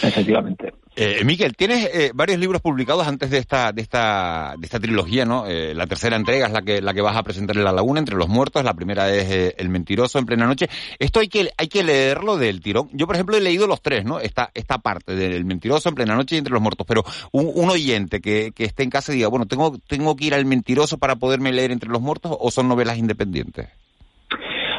Efectivamente. 0.03 0.73
Eh, 0.95 1.23
Miquel, 1.23 1.55
tienes 1.55 1.89
eh, 1.93 2.11
varios 2.13 2.37
libros 2.37 2.61
publicados 2.61 3.07
antes 3.07 3.29
de 3.29 3.37
esta, 3.37 3.71
de 3.71 3.81
esta, 3.81 4.55
de 4.57 4.65
esta 4.65 4.79
trilogía, 4.79 5.23
¿no? 5.23 5.47
Eh, 5.47 5.73
la 5.73 5.87
tercera 5.87 6.17
entrega 6.17 6.47
es 6.47 6.51
la 6.51 6.61
que, 6.61 6.81
la 6.81 6.93
que 6.93 7.01
vas 7.01 7.15
a 7.15 7.23
presentar 7.23 7.55
en 7.55 7.63
La 7.63 7.71
Laguna, 7.71 7.99
Entre 7.99 8.15
los 8.15 8.27
Muertos. 8.27 8.63
La 8.63 8.73
primera 8.73 9.09
es 9.09 9.31
eh, 9.31 9.55
El 9.57 9.69
Mentiroso 9.69 10.19
en 10.19 10.25
plena 10.25 10.45
noche. 10.45 10.69
Esto 10.99 11.21
hay 11.21 11.29
que, 11.29 11.49
hay 11.57 11.67
que 11.67 11.83
leerlo 11.83 12.37
del 12.37 12.59
tirón. 12.61 12.89
Yo, 12.91 13.07
por 13.07 13.15
ejemplo, 13.15 13.37
he 13.37 13.41
leído 13.41 13.67
los 13.67 13.81
tres, 13.81 14.03
¿no? 14.03 14.19
Esta, 14.19 14.51
esta 14.53 14.79
parte 14.79 15.15
del 15.15 15.45
Mentiroso 15.45 15.87
en 15.87 15.95
plena 15.95 16.15
noche 16.15 16.35
y 16.35 16.39
Entre 16.39 16.53
los 16.53 16.61
Muertos. 16.61 16.85
Pero 16.85 17.05
un, 17.31 17.49
un 17.55 17.69
oyente 17.69 18.19
que, 18.19 18.51
que 18.53 18.65
esté 18.65 18.83
en 18.83 18.89
casa 18.89 19.13
y 19.13 19.15
diga, 19.15 19.29
bueno, 19.29 19.45
tengo, 19.45 19.77
tengo 19.87 20.15
que 20.17 20.25
ir 20.25 20.33
al 20.33 20.45
Mentiroso 20.45 20.97
para 20.97 21.15
poderme 21.15 21.53
leer 21.53 21.71
Entre 21.71 21.89
los 21.89 22.01
Muertos 22.01 22.35
o 22.37 22.51
son 22.51 22.67
novelas 22.67 22.97
independientes. 22.97 23.69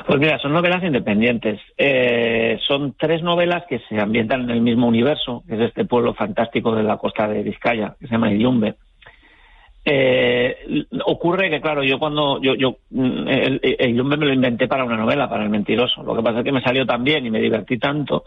Pues 0.06 0.18
mira, 0.18 0.38
son 0.38 0.52
novelas 0.52 0.82
independientes. 0.82 1.61
Eh, 1.76 2.59
son 2.66 2.94
tres 2.99 3.23
novelas 3.23 3.64
que 3.68 3.80
se 3.88 4.00
ambientan 4.00 4.42
en 4.42 4.50
el 4.50 4.61
mismo 4.61 4.87
universo, 4.87 5.42
que 5.47 5.54
es 5.54 5.61
este 5.61 5.85
pueblo 5.85 6.14
fantástico 6.14 6.75
de 6.75 6.82
la 6.82 6.97
costa 6.97 7.28
de 7.28 7.42
Vizcaya, 7.42 7.94
que 7.99 8.06
se 8.06 8.12
llama 8.12 8.32
Iyumbe. 8.32 8.75
Eh, 9.85 10.85
ocurre 11.06 11.50
que, 11.50 11.61
claro, 11.61 11.82
yo 11.82 11.99
cuando. 11.99 12.40
yo, 12.40 12.54
yo 12.54 12.78
mm, 12.90 13.28
el 13.28 14.04
me 14.04 14.16
lo 14.16 14.32
inventé 14.32 14.68
para 14.68 14.85
una 14.85 14.97
novela, 14.97 15.28
para 15.28 15.44
El 15.44 15.50
Mentiroso. 15.50 16.02
Lo 16.02 16.14
que 16.14 16.23
pasa 16.23 16.38
es 16.38 16.44
que 16.44 16.52
me 16.52 16.62
salió 16.62 16.87
tan 16.87 17.02
bien 17.04 17.26
y 17.26 17.30
me 17.30 17.40
divertí 17.40 17.78
tanto 17.78 18.25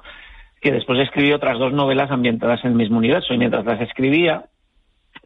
que 0.61 0.71
después 0.71 0.99
escribí 0.99 1.31
otras 1.31 1.59
dos 1.59 1.73
novelas 1.73 2.09
ambientadas 2.09 2.63
en 2.63 2.71
el 2.71 2.77
mismo 2.77 2.97
universo. 2.97 3.33
Y 3.33 3.37
mientras 3.37 3.65
las 3.65 3.79
escribía, 3.81 4.45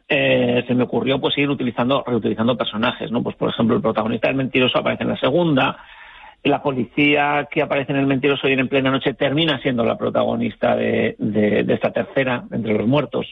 eh, 0.08 0.64
se 0.66 0.74
me 0.74 0.84
ocurrió 0.84 1.18
pues 1.20 1.36
ir 1.38 1.48
utilizando, 1.48 2.04
reutilizando 2.06 2.56
personajes, 2.56 3.10
¿no? 3.10 3.22
Pues 3.22 3.36
por 3.36 3.48
ejemplo, 3.48 3.74
el 3.76 3.82
protagonista 3.82 4.28
del 4.28 4.36
Mentiroso 4.36 4.78
aparece 4.78 5.04
en 5.04 5.08
la 5.08 5.16
segunda 5.16 5.78
la 6.42 6.62
policía 6.62 7.48
que 7.50 7.62
aparece 7.62 7.92
en 7.92 7.98
el 7.98 8.06
mentiroso 8.06 8.48
y 8.48 8.52
en 8.52 8.68
plena 8.68 8.90
noche 8.90 9.14
termina 9.14 9.60
siendo 9.60 9.84
la 9.84 9.98
protagonista 9.98 10.74
de, 10.74 11.16
esta 11.68 11.92
tercera, 11.92 12.44
entre 12.50 12.74
los 12.74 12.86
muertos. 12.86 13.26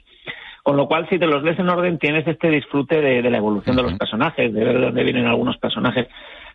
Con 0.63 0.77
lo 0.77 0.87
cual, 0.87 1.09
si 1.09 1.19
te 1.19 1.27
los 1.27 1.43
lees 1.43 1.59
en 1.59 1.71
orden, 1.71 1.99
tienes 1.99 2.27
este 2.27 2.51
disfrute 2.51 3.01
de, 3.01 3.31
la 3.31 3.39
evolución 3.39 3.77
de 3.77 3.83
los 3.83 3.95
personajes, 3.95 4.53
de 4.53 4.65
ver 4.65 4.79
de 4.79 4.87
dónde 4.87 5.05
vienen 5.05 5.27
algunos 5.27 5.57
personajes. 5.57 6.09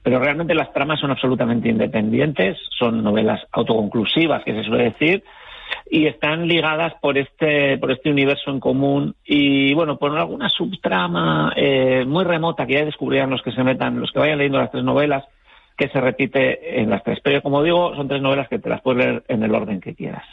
Pero 0.04 0.20
realmente 0.20 0.54
las 0.54 0.72
tramas 0.72 1.00
son 1.00 1.10
absolutamente 1.10 1.70
independientes, 1.70 2.58
son 2.78 3.04
novelas 3.04 3.42
autoconclusivas, 3.52 4.44
que 4.44 4.54
se 4.54 4.64
suele 4.64 4.84
decir, 4.84 5.24
y 5.90 6.06
están 6.06 6.48
ligadas 6.48 6.94
por 7.02 7.18
este, 7.18 7.78
por 7.80 7.92
este 7.92 8.12
universo 8.12 8.52
en 8.52 8.60
común 8.60 9.16
y, 9.26 9.74
bueno, 9.74 9.98
por 9.98 10.16
alguna 10.16 10.50
subtrama 10.50 11.54
eh, 11.56 12.04
muy 12.06 12.24
remota 12.24 12.68
que 12.68 12.74
ya 12.74 12.86
descubrirán 12.86 13.32
los 13.32 13.42
que 13.42 13.52
se 13.52 13.64
metan, 13.64 14.00
los 14.00 14.12
que 14.12 14.20
vayan 14.20 14.38
leyendo 14.38 14.60
las 14.60 14.72
tres 14.72 14.84
novelas, 14.84 15.24
que 15.78 15.90
se 15.90 16.00
repite 16.00 16.80
en 16.82 16.90
las 16.90 17.04
tres. 17.04 17.20
Pero 17.24 17.42
como 17.42 17.64
digo, 17.64 17.96
son 17.96 18.08
tres 18.08 18.22
novelas 18.22 18.48
que 18.48 18.60
te 18.60 18.70
las 18.70 18.82
puedes 18.82 19.06
leer 19.06 19.24
en 19.28 19.44
el 19.44 19.54
orden 19.54 19.82
que 19.82 19.96
quieras. 19.96 20.24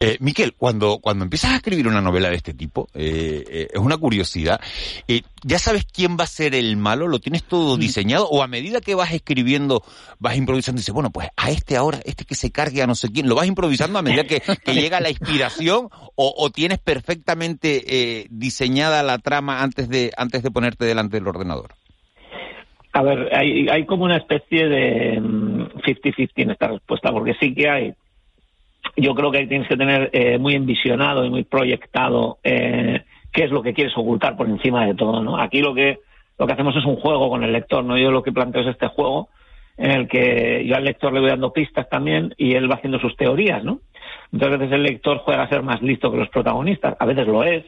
Eh, 0.00 0.16
Miquel, 0.20 0.54
cuando, 0.54 0.98
cuando 1.00 1.24
empiezas 1.24 1.52
a 1.52 1.56
escribir 1.56 1.88
una 1.88 2.00
novela 2.00 2.30
de 2.30 2.36
este 2.36 2.54
tipo, 2.54 2.88
eh, 2.94 3.44
eh, 3.48 3.68
es 3.72 3.80
una 3.80 3.96
curiosidad, 3.96 4.60
eh, 5.08 5.22
¿ya 5.42 5.58
sabes 5.58 5.84
quién 5.84 6.16
va 6.18 6.24
a 6.24 6.28
ser 6.28 6.54
el 6.54 6.76
malo? 6.76 7.08
¿Lo 7.08 7.18
tienes 7.18 7.42
todo 7.42 7.76
diseñado? 7.76 8.28
¿O 8.28 8.42
a 8.42 8.46
medida 8.46 8.80
que 8.80 8.94
vas 8.94 9.12
escribiendo, 9.12 9.82
vas 10.20 10.36
improvisando 10.36 10.78
y 10.78 10.82
dices, 10.82 10.94
bueno, 10.94 11.10
pues 11.10 11.28
a 11.36 11.50
este 11.50 11.76
ahora, 11.76 12.00
este 12.04 12.24
que 12.24 12.36
se 12.36 12.52
cargue 12.52 12.80
a 12.82 12.86
no 12.86 12.94
sé 12.94 13.10
quién, 13.10 13.28
¿lo 13.28 13.34
vas 13.34 13.46
improvisando 13.46 13.98
a 13.98 14.02
medida 14.02 14.24
que, 14.24 14.40
que 14.40 14.74
llega 14.74 15.00
la 15.00 15.10
inspiración? 15.10 15.88
¿O, 16.14 16.34
o 16.36 16.50
tienes 16.50 16.78
perfectamente 16.78 18.26
diseñada 18.30 19.02
la 19.02 19.18
trama 19.18 19.62
antes 19.62 19.88
de, 19.88 20.12
antes 20.16 20.42
de 20.42 20.50
ponerte 20.50 20.84
delante 20.84 21.16
del 21.16 21.26
ordenador? 21.26 21.77
A 22.98 23.02
ver, 23.02 23.28
hay, 23.32 23.68
hay 23.68 23.86
como 23.86 24.02
una 24.02 24.16
especie 24.16 24.68
de 24.68 25.20
50-50 25.20 26.30
mm, 26.34 26.40
en 26.40 26.50
esta 26.50 26.66
respuesta, 26.66 27.12
porque 27.12 27.34
sí 27.34 27.54
que 27.54 27.68
hay. 27.68 27.94
Yo 28.96 29.14
creo 29.14 29.30
que 29.30 29.46
tienes 29.46 29.68
que 29.68 29.76
tener 29.76 30.10
eh, 30.12 30.36
muy 30.36 30.56
envisionado 30.56 31.24
y 31.24 31.30
muy 31.30 31.44
proyectado 31.44 32.38
eh, 32.42 33.04
qué 33.32 33.44
es 33.44 33.52
lo 33.52 33.62
que 33.62 33.72
quieres 33.72 33.96
ocultar 33.96 34.36
por 34.36 34.48
encima 34.48 34.84
de 34.84 34.94
todo, 34.94 35.22
¿no? 35.22 35.38
Aquí 35.38 35.60
lo 35.60 35.74
que 35.74 36.00
lo 36.40 36.46
que 36.48 36.54
hacemos 36.54 36.74
es 36.74 36.84
un 36.84 36.96
juego 36.96 37.30
con 37.30 37.44
el 37.44 37.52
lector, 37.52 37.84
¿no? 37.84 37.96
Yo 37.96 38.10
lo 38.10 38.24
que 38.24 38.32
planteo 38.32 38.62
es 38.62 38.68
este 38.68 38.88
juego 38.88 39.28
en 39.76 39.92
el 39.92 40.08
que 40.08 40.64
yo 40.66 40.74
al 40.74 40.84
lector 40.84 41.12
le 41.12 41.20
voy 41.20 41.30
dando 41.30 41.52
pistas 41.52 41.88
también 41.88 42.34
y 42.36 42.54
él 42.54 42.68
va 42.68 42.74
haciendo 42.74 42.98
sus 42.98 43.16
teorías, 43.16 43.62
¿no? 43.62 43.78
Entonces, 44.32 44.56
a 44.56 44.58
veces 44.58 44.74
el 44.74 44.82
lector 44.82 45.18
juega 45.18 45.44
a 45.44 45.48
ser 45.48 45.62
más 45.62 45.80
listo 45.82 46.10
que 46.10 46.18
los 46.18 46.30
protagonistas, 46.30 46.96
a 46.98 47.06
veces 47.06 47.28
lo 47.28 47.44
es, 47.44 47.64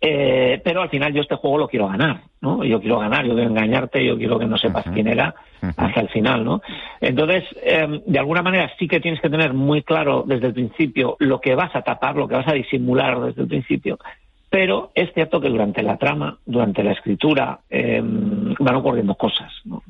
eh, 0.00 0.60
pero 0.64 0.80
al 0.80 0.88
final 0.88 1.12
yo 1.12 1.20
este 1.20 1.36
juego 1.36 1.58
lo 1.58 1.68
quiero 1.68 1.88
ganar, 1.88 2.22
¿no? 2.40 2.64
Yo 2.64 2.80
quiero 2.80 2.98
ganar, 2.98 3.26
yo 3.26 3.34
quiero 3.34 3.50
engañarte, 3.50 4.04
yo 4.04 4.16
quiero 4.16 4.38
que 4.38 4.46
no 4.46 4.56
sepas 4.56 4.86
quién 4.94 5.08
era 5.08 5.34
hasta 5.76 6.00
el 6.00 6.08
final, 6.08 6.42
¿no? 6.42 6.62
Entonces, 7.00 7.44
em, 7.62 8.00
de 8.06 8.18
alguna 8.18 8.40
manera 8.42 8.70
sí 8.78 8.88
que 8.88 9.00
tienes 9.00 9.20
que 9.20 9.28
tener 9.28 9.52
muy 9.52 9.82
claro 9.82 10.24
desde 10.26 10.46
el 10.46 10.54
principio 10.54 11.16
lo 11.18 11.38
que 11.38 11.54
vas 11.54 11.76
a 11.76 11.82
tapar, 11.82 12.16
lo 12.16 12.26
que 12.26 12.36
vas 12.36 12.48
a 12.48 12.54
disimular 12.54 13.20
desde 13.20 13.42
el 13.42 13.48
principio, 13.48 13.98
pero 14.48 14.90
es 14.94 15.12
cierto 15.12 15.38
que 15.38 15.50
durante 15.50 15.82
la 15.82 15.98
trama, 15.98 16.38
durante 16.46 16.82
la 16.82 16.92
escritura, 16.92 17.60
em, 17.68 18.54
van 18.58 18.76
ocurriendo 18.76 19.14
cosas, 19.14 19.52
¿no? 19.64 19.82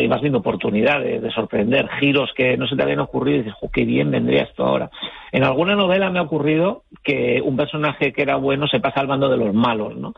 Y 0.00 0.06
vas 0.06 0.20
viendo 0.20 0.38
oportunidades 0.38 1.22
de 1.22 1.30
sorprender, 1.30 1.88
giros 2.00 2.30
que 2.34 2.56
no 2.56 2.66
se 2.66 2.76
te 2.76 2.82
habían 2.82 3.00
ocurrido 3.00 3.38
y 3.38 3.42
dices, 3.42 3.58
qué 3.72 3.84
bien 3.84 4.10
vendría 4.10 4.42
esto 4.42 4.64
ahora. 4.64 4.90
En 5.32 5.44
alguna 5.44 5.76
novela 5.76 6.10
me 6.10 6.18
ha 6.18 6.22
ocurrido 6.22 6.82
que 7.02 7.40
un 7.44 7.56
personaje 7.56 8.12
que 8.12 8.22
era 8.22 8.36
bueno 8.36 8.66
se 8.66 8.80
pasa 8.80 9.00
al 9.00 9.06
bando 9.06 9.28
de 9.28 9.36
los 9.36 9.54
malos, 9.54 9.96
¿no? 9.96 10.14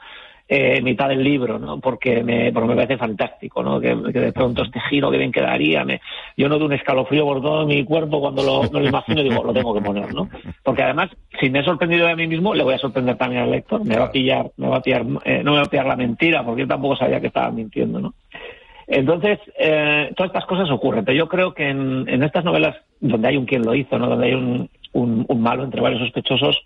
Eh, 0.52 0.83
mitad 0.83 1.09
del 1.09 1.23
libro, 1.23 1.61
¿no? 1.61 1.79
Porque 1.79 2.25
me, 2.25 2.52
porque 2.52 2.71
me 2.71 2.75
parece 2.75 2.97
fantástico, 2.97 3.62
¿no? 3.62 3.81
Que, 3.81 3.95
de 3.95 4.33
pronto 4.33 4.64
este 4.64 4.81
giro 4.90 5.09
que 5.09 5.17
bien 5.17 5.31
quedaría, 5.31 5.85
me, 5.85 6.00
yo 6.37 6.49
no 6.49 6.59
de 6.59 6.64
un 6.64 6.73
escalofrío 6.73 7.25
por 7.25 7.40
todo 7.40 7.64
mi 7.67 7.85
cuerpo 7.85 8.21
cuando 8.21 8.43
lo, 8.43 8.62
me 8.69 8.81
lo 8.81 8.88
imagino 8.88 9.23
digo, 9.23 9.45
lo 9.45 9.52
tengo 9.52 9.73
que 9.73 9.81
poner, 9.81 10.12
¿no? 10.12 10.29
Porque 10.64 10.83
además, 10.83 11.11
si 11.38 11.50
me 11.50 11.61
he 11.61 11.64
sorprendido 11.64 12.09
de 12.09 12.17
mí 12.17 12.26
mismo, 12.26 12.52
le 12.52 12.64
voy 12.64 12.75
a 12.75 12.79
sorprender 12.79 13.17
también 13.17 13.43
al 13.43 13.52
lector, 13.52 13.85
me 13.85 13.97
va 13.97 14.07
a 14.07 14.11
pillar, 14.11 14.50
me 14.57 14.67
va 14.67 14.79
a 14.79 14.83
pillar, 14.83 15.07
eh, 15.25 15.43
no 15.45 15.52
me 15.52 15.59
va 15.59 15.67
a 15.67 15.71
pillar 15.71 15.87
la 15.87 15.95
mentira, 15.95 16.45
porque 16.45 16.62
yo 16.62 16.67
tampoco 16.67 16.97
sabía 16.97 17.21
que 17.21 17.29
estaba 17.29 17.52
mintiendo, 17.52 18.00
¿no? 18.00 18.14
Entonces, 18.92 19.38
eh, 19.56 20.12
todas 20.16 20.30
estas 20.30 20.47
cosas 20.47 20.68
ocurren, 20.68 21.04
pero 21.04 21.16
yo 21.16 21.28
creo 21.28 21.54
que 21.54 21.68
en, 21.68 22.23
estas 22.25 22.44
novelas 22.44 22.76
donde 22.99 23.28
hay 23.28 23.37
un 23.37 23.47
quien 23.47 23.62
lo 23.62 23.73
hizo, 23.73 23.97
¿no? 23.97 24.09
donde 24.09 24.26
hay 24.26 24.35
un, 24.35 24.68
un, 24.92 25.40
malo 25.40 25.62
entre 25.62 25.80
varios 25.80 26.00
sospechosos, 26.00 26.56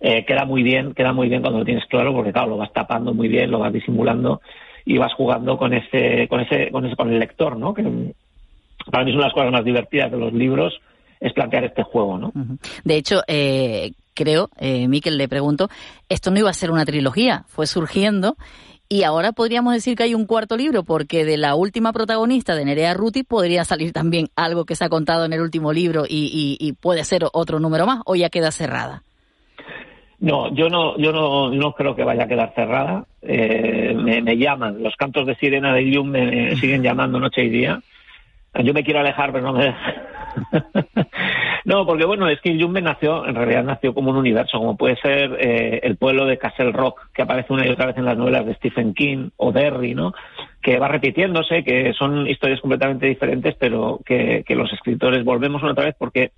eh, 0.00 0.26
queda 0.26 0.44
muy 0.44 0.62
bien, 0.62 0.92
queda 0.92 1.14
muy 1.14 1.30
bien 1.30 1.40
cuando 1.40 1.60
lo 1.60 1.64
tienes 1.64 1.86
claro, 1.86 2.12
porque 2.12 2.30
claro, 2.30 2.50
lo 2.50 2.56
vas 2.58 2.74
tapando 2.74 3.14
muy 3.14 3.26
bien, 3.26 3.50
lo 3.50 3.58
vas 3.58 3.72
disimulando 3.72 4.42
y 4.84 4.98
vas 4.98 5.14
jugando 5.14 5.56
con 5.56 5.72
ese, 5.72 6.28
con 6.28 6.40
ese, 6.40 6.70
con 6.70 6.84
ese, 6.84 6.94
con 6.94 7.10
el 7.10 7.18
lector, 7.18 7.56
¿no? 7.56 7.72
Que 7.72 7.82
para 8.90 9.04
mí 9.04 9.10
es 9.10 9.14
una 9.14 9.24
de 9.24 9.28
las 9.28 9.34
cosas 9.34 9.50
más 9.50 9.64
divertidas 9.64 10.10
de 10.10 10.18
los 10.18 10.34
libros, 10.34 10.78
es 11.20 11.32
plantear 11.32 11.64
este 11.64 11.84
juego, 11.84 12.18
¿no? 12.18 12.32
De 12.84 12.96
hecho, 12.96 13.22
eh, 13.28 13.92
creo, 14.12 14.50
eh, 14.60 14.88
Miquel, 14.88 15.16
le 15.16 15.26
pregunto, 15.26 15.70
esto 16.10 16.30
no 16.30 16.38
iba 16.38 16.50
a 16.50 16.54
ser 16.54 16.70
una 16.70 16.84
trilogía, 16.84 17.44
fue 17.48 17.66
surgiendo 17.66 18.36
y 18.88 19.02
ahora 19.02 19.32
podríamos 19.32 19.74
decir 19.74 19.96
que 19.96 20.04
hay 20.04 20.14
un 20.14 20.26
cuarto 20.26 20.56
libro, 20.56 20.82
porque 20.82 21.24
de 21.24 21.36
la 21.36 21.54
última 21.54 21.92
protagonista 21.92 22.54
de 22.54 22.64
Nerea 22.64 22.94
Ruti 22.94 23.22
podría 23.22 23.64
salir 23.64 23.92
también 23.92 24.28
algo 24.34 24.64
que 24.64 24.76
se 24.76 24.84
ha 24.84 24.88
contado 24.88 25.26
en 25.26 25.32
el 25.32 25.40
último 25.40 25.72
libro 25.72 26.04
y, 26.08 26.74
puede 26.80 27.04
ser 27.04 27.24
otro 27.32 27.60
número 27.60 27.86
más, 27.86 28.00
o 28.06 28.14
ya 28.14 28.30
queda 28.30 28.50
cerrada. 28.50 29.02
No, 30.20 30.52
yo 30.54 30.68
no, 30.68 30.96
yo 30.98 31.12
no, 31.12 31.50
no 31.50 31.72
creo 31.74 31.94
que 31.94 32.02
vaya 32.02 32.24
a 32.24 32.28
quedar 32.28 32.52
cerrada. 32.54 33.04
Eh, 33.22 33.94
me, 33.94 34.36
llaman, 34.36 34.82
los 34.82 34.96
cantos 34.96 35.26
de 35.26 35.36
sirena 35.36 35.74
de 35.74 35.90
Yum 35.90 36.08
me 36.08 36.56
siguen 36.56 36.82
llamando 36.82 37.20
noche 37.20 37.44
y 37.44 37.50
día. 37.50 37.80
Yo 38.64 38.72
me 38.72 38.82
quiero 38.82 39.00
alejar, 39.00 39.32
pero 39.32 39.44
no 39.44 39.52
me 39.52 39.74
no, 41.68 41.84
porque 41.84 42.06
bueno, 42.06 42.30
es 42.30 42.40
que 42.40 42.58
Jumbe 42.58 42.80
nació, 42.80 43.26
en 43.26 43.34
realidad 43.34 43.62
nació 43.62 43.92
como 43.92 44.08
un 44.08 44.16
universo, 44.16 44.56
como 44.56 44.78
puede 44.78 44.96
ser 44.96 45.36
eh, 45.38 45.80
el 45.82 45.98
pueblo 45.98 46.24
de 46.24 46.38
Castle 46.38 46.72
Rock, 46.72 47.10
que 47.12 47.20
aparece 47.20 47.52
una 47.52 47.66
y 47.66 47.68
otra 47.68 47.84
vez 47.84 47.98
en 47.98 48.06
las 48.06 48.16
novelas 48.16 48.46
de 48.46 48.54
Stephen 48.54 48.94
King 48.94 49.28
o 49.36 49.52
Derry, 49.52 49.94
¿no? 49.94 50.14
Que 50.62 50.78
va 50.78 50.88
repitiéndose, 50.88 51.62
que 51.64 51.92
son 51.92 52.26
historias 52.26 52.62
completamente 52.62 53.04
diferentes, 53.04 53.54
pero 53.56 54.00
que, 54.02 54.42
los 54.48 54.72
escritores 54.72 55.22
volvemos 55.26 55.62
una 55.62 55.72
otra 55.72 55.84
vez 55.84 55.94
porque 55.98 56.30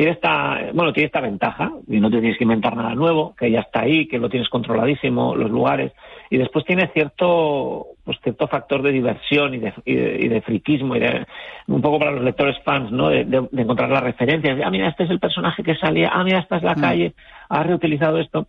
tiene 0.00 0.14
esta, 0.14 0.58
bueno, 0.72 0.94
tiene 0.94 1.08
esta 1.08 1.20
ventaja, 1.20 1.72
y 1.86 2.00
no 2.00 2.08
te 2.08 2.20
tienes 2.20 2.38
que 2.38 2.44
inventar 2.44 2.74
nada 2.74 2.94
nuevo, 2.94 3.34
que 3.38 3.50
ya 3.50 3.60
está 3.60 3.82
ahí, 3.82 4.08
que 4.08 4.18
lo 4.18 4.30
tienes 4.30 4.48
controladísimo, 4.48 5.36
los 5.36 5.50
lugares, 5.50 5.92
y 6.30 6.38
después 6.38 6.64
tiene 6.64 6.88
cierto, 6.94 7.88
pues 8.02 8.16
cierto 8.22 8.48
factor 8.48 8.80
de 8.80 8.92
diversión 8.92 9.52
y 9.52 9.58
de, 9.58 9.74
y 9.84 10.28
de, 10.28 10.40
friquismo, 10.40 10.96
y 10.96 11.00
de, 11.00 11.26
un 11.66 11.82
poco 11.82 11.98
para 11.98 12.12
los 12.12 12.24
lectores 12.24 12.56
fans, 12.64 12.90
¿no? 12.90 13.10
De, 13.10 13.26
encontrar 13.58 13.90
las 13.90 14.02
referencias, 14.02 14.58
ah, 14.64 14.70
mira, 14.70 14.88
este 14.88 15.04
es 15.04 15.10
el 15.10 15.20
personaje 15.20 15.62
que 15.62 15.74
salía, 15.74 16.08
ah, 16.14 16.24
mira, 16.24 16.38
esta 16.38 16.56
es 16.56 16.62
la 16.62 16.76
mm. 16.76 16.80
calle, 16.80 17.12
ha 17.50 17.62
reutilizado 17.62 18.20
esto. 18.20 18.46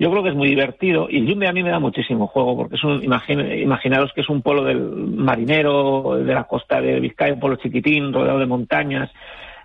Yo 0.00 0.10
creo 0.10 0.24
que 0.24 0.30
es 0.30 0.34
muy 0.34 0.48
divertido 0.48 1.06
y 1.08 1.24
Yumbe 1.24 1.46
a 1.46 1.52
mí 1.52 1.62
me 1.62 1.70
da 1.70 1.78
muchísimo 1.78 2.26
juego 2.26 2.56
porque 2.56 2.74
es 2.74 2.82
un, 2.82 3.04
imaginaros 3.04 4.12
que 4.12 4.22
es 4.22 4.28
un 4.28 4.42
pueblo 4.42 4.64
del 4.64 4.80
marinero 4.80 6.16
de 6.16 6.34
la 6.34 6.44
costa 6.44 6.80
de 6.80 6.98
Vizcaya, 6.98 7.34
un 7.34 7.40
pueblo 7.40 7.56
chiquitín, 7.56 8.12
rodeado 8.12 8.40
de 8.40 8.46
montañas, 8.46 9.10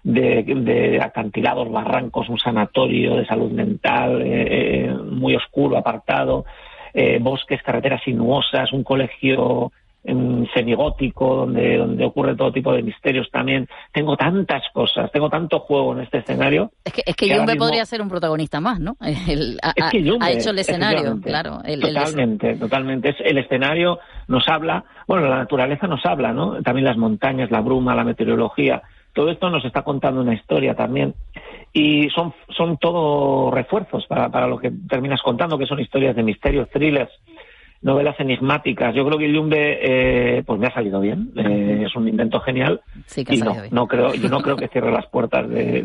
de, 0.03 0.99
acantilados, 1.01 1.71
barrancos, 1.71 2.29
un 2.29 2.37
sanatorio 2.37 3.15
de 3.15 3.25
salud 3.25 3.51
mental 3.51 4.21
eh, 4.21 4.85
eh, 4.85 4.93
muy 4.93 5.35
oscuro, 5.35 5.77
apartado, 5.77 6.45
eh, 6.93 7.19
bosques, 7.21 7.61
carreteras 7.63 8.03
sinuosas, 8.03 8.71
un 8.73 8.83
colegio 8.83 9.71
semigótico 10.53 11.33
donde, 11.33 11.77
donde 11.77 12.03
ocurre 12.03 12.35
todo 12.35 12.51
tipo 12.51 12.73
de 12.73 12.83
misterios 12.83 13.31
también. 13.31 13.69
Tengo 13.93 14.17
tantas 14.17 14.61
cosas, 14.73 15.09
tengo 15.13 15.29
tanto 15.29 15.59
juego 15.59 15.93
en 15.93 16.01
este 16.01 16.17
escenario. 16.17 16.73
Es 16.83 16.91
que, 16.91 17.03
es 17.05 17.15
que, 17.15 17.55
podría 17.57 17.85
ser 17.85 18.01
un 18.01 18.09
protagonista 18.09 18.59
más, 18.59 18.81
¿no? 18.81 18.97
ha, 18.99 19.73
ha, 19.79 20.31
hecho 20.31 20.49
el 20.49 20.59
escenario, 20.59 21.21
claro. 21.21 21.61
totalmente, 21.79 22.55
totalmente. 22.55 23.09
Es, 23.11 23.15
el 23.23 23.37
escenario 23.37 23.99
nos 24.27 24.45
habla, 24.49 24.83
bueno, 25.07 25.25
la 25.29 25.37
naturaleza 25.37 25.87
nos 25.87 26.05
habla, 26.05 26.33
¿no? 26.33 26.61
También 26.61 26.83
las 26.83 26.97
montañas, 26.97 27.49
la 27.49 27.61
bruma, 27.61 27.95
la 27.95 28.03
meteorología 28.03 28.81
todo 29.13 29.29
esto 29.29 29.49
nos 29.49 29.63
está 29.63 29.83
contando 29.83 30.21
una 30.21 30.33
historia 30.33 30.75
también. 30.75 31.13
Y 31.71 32.09
son, 32.09 32.33
son 32.49 32.77
todo 32.77 33.51
refuerzos 33.51 34.05
para, 34.07 34.29
para 34.29 34.47
lo 34.47 34.57
que 34.59 34.71
terminas 34.87 35.21
contando, 35.21 35.57
que 35.57 35.65
son 35.65 35.79
historias 35.79 36.15
de 36.15 36.23
misterio, 36.23 36.67
thrillers, 36.67 37.11
novelas 37.83 38.15
enigmáticas. 38.19 38.95
Yo 38.95 39.05
creo 39.05 39.19
que 39.19 39.31
Yumbe 39.31 39.79
eh, 39.81 40.43
pues 40.43 40.59
me 40.59 40.67
ha 40.67 40.73
salido 40.73 40.99
bien. 40.99 41.31
Eh, 41.35 41.83
es 41.85 41.95
un 41.95 42.07
invento 42.07 42.39
genial. 42.39 42.81
Sí 43.05 43.23
que 43.23 43.35
y 43.35 43.41
no, 43.41 43.55
no 43.71 43.87
creo, 43.87 44.13
yo 44.15 44.29
no 44.29 44.41
creo 44.41 44.55
que 44.55 44.69
cierre 44.69 44.91
las 44.91 45.05
puertas 45.07 45.47
de. 45.49 45.83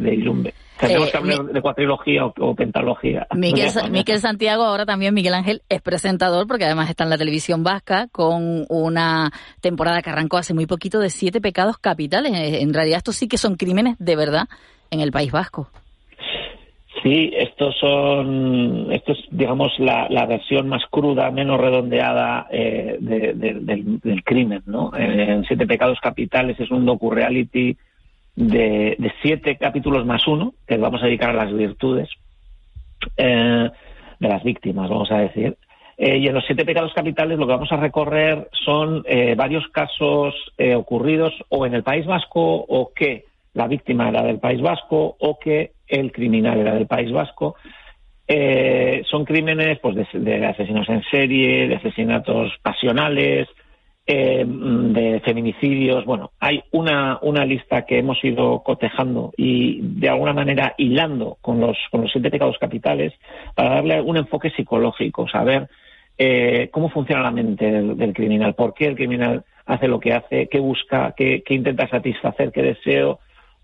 Tenemos 0.78 1.09
eh, 1.09 1.11
que 1.11 1.17
hablar 1.17 1.45
de 1.45 1.61
cuatrilogía 1.61 2.25
o, 2.25 2.55
pentalogía. 2.55 3.26
Miguel, 3.35 4.21
Santiago, 4.21 4.62
ahora 4.62 4.87
también 4.87 5.12
Miguel 5.12 5.35
Ángel, 5.35 5.62
es 5.69 5.83
presentador 5.83 6.47
porque 6.47 6.64
además 6.64 6.88
está 6.88 7.05
en 7.05 7.11
la 7.11 7.19
televisión 7.19 7.64
vasca 7.64 8.07
con 8.12 8.64
una 8.69 9.33
temporada 9.61 10.00
que 10.00 10.11
arrancó 10.11 10.38
hace 10.38 10.55
muy 10.55 10.67
poquito 10.67 11.00
de 11.00 11.11
siete 11.11 11.40
pecados 11.40 11.78
capitales. 11.78 12.33
En 12.35 12.73
realidad 12.73 12.99
estos 12.99 13.17
sí 13.17 13.26
que 13.26 13.38
son 13.38 13.57
crímenes 13.57 13.97
de 13.99 14.17
verdad 14.17 14.49
en 14.90 15.00
el 15.00 15.11
País 15.11 15.33
Vasco. 15.33 15.69
Sí, 17.02 17.33
estos 17.37 17.76
son, 17.78 18.88
esto 18.90 19.12
es, 19.12 19.19
digamos, 19.31 19.73
la, 19.78 20.26
versión 20.26 20.69
más 20.69 20.85
cruda, 20.90 21.31
menos 21.31 21.61
redondeada 21.61 22.47
eh, 22.50 22.97
del, 23.00 24.25
crimen, 24.25 24.62
¿no? 24.67 24.90
En 24.97 25.45
Siete 25.45 25.67
Pecados 25.67 25.99
Capitales 26.00 26.59
es 26.59 26.71
un 26.71 26.87
docu-reality 26.87 27.76
de, 28.35 29.12
siete 29.23 29.57
capítulos 29.57 30.07
más 30.07 30.26
uno, 30.26 30.55
que 30.67 30.76
vamos 30.76 31.02
a 31.02 31.07
dedicar 31.07 31.31
a 31.31 31.45
las 31.45 31.52
virtudes 31.52 32.09
eh, 33.17 33.71
de 34.19 34.28
las 34.28 34.43
víctimas, 34.43 34.88
vamos 34.88 35.11
a 35.12 35.19
decir. 35.19 35.57
Eh, 35.97 36.19
y 36.19 36.28
en 36.28 36.35
los 36.35 36.45
siete 36.47 36.64
pecados 36.64 36.93
capitales 36.95 37.38
lo 37.38 37.47
que 37.47 37.55
vamos 37.55 37.73
a 37.73 37.76
recorrer 37.76 38.49
son 38.64 39.05
varios 39.37 39.67
casos 39.69 40.35
ocurridos 40.76 41.35
o 41.49 41.67
en 41.67 41.75
el 41.75 41.83
País 41.83 42.07
Vasco 42.07 42.40
o 42.40 42.93
que 42.95 43.25
la 43.55 43.67
víctima 43.67 44.09
era 44.09 44.23
del 44.23 44.38
País 44.38 44.61
Vasco 44.61 45.17
o 45.19 45.38
que 45.38 45.73
el 45.88 46.12
criminal 46.12 46.59
era 46.59 46.75
del 46.75 46.87
País 46.87 47.11
Vasco. 47.12 47.57
Eh, 48.26 49.02
son 49.11 49.25
crímenes 49.25 49.78
pues, 49.80 49.97
de, 50.12 50.47
asesinos 50.47 50.88
en 50.88 51.02
serie, 51.11 51.66
de 51.66 51.76
asesinatos 51.76 52.52
pasionales, 52.62 53.49
eh, 54.07 54.45
de 54.47 55.21
feminicidios. 55.21 56.04
Bueno, 56.04 56.33
hay 56.38 56.62
una, 56.73 57.18
una 57.23 57.45
lista 57.45 57.86
que 57.86 57.99
hemos 57.99 58.23
ido 58.23 58.62
cotejando 58.62 59.32
y 59.36 59.80
de 59.82 60.08
alguna 60.08 60.32
manera 60.34 60.75
hilando 60.76 61.39
con 61.41 61.60
los, 61.60 61.76
con 61.91 62.02
los 62.02 62.12
siete 62.12 62.30
pecados 62.30 62.58
capitales 62.58 63.15
para 63.54 63.76
darle 63.76 64.00
un 64.02 64.17
enfoque 64.19 64.50
psicológico, 64.50 65.28
saber 65.28 65.69
eh, 66.19 66.69
cómo 66.73 66.91
funciona 66.91 67.23
la 67.23 67.30
mente 67.30 67.71
del, 67.71 68.12
criminal, 68.12 68.54
por 68.54 68.75
qué 68.75 68.86
el 68.86 68.97
criminal 68.97 69.45
hace 69.65 69.89
lo 69.89 70.00
que 70.00 70.12
hace, 70.12 70.49
qué 70.49 70.58
busca, 70.58 71.15
qué, 71.17 71.43
qué 71.47 71.54
intenta 71.54 71.86
satisfacer, 71.89 72.50
qué 72.50 72.62
deseo, 72.62 73.21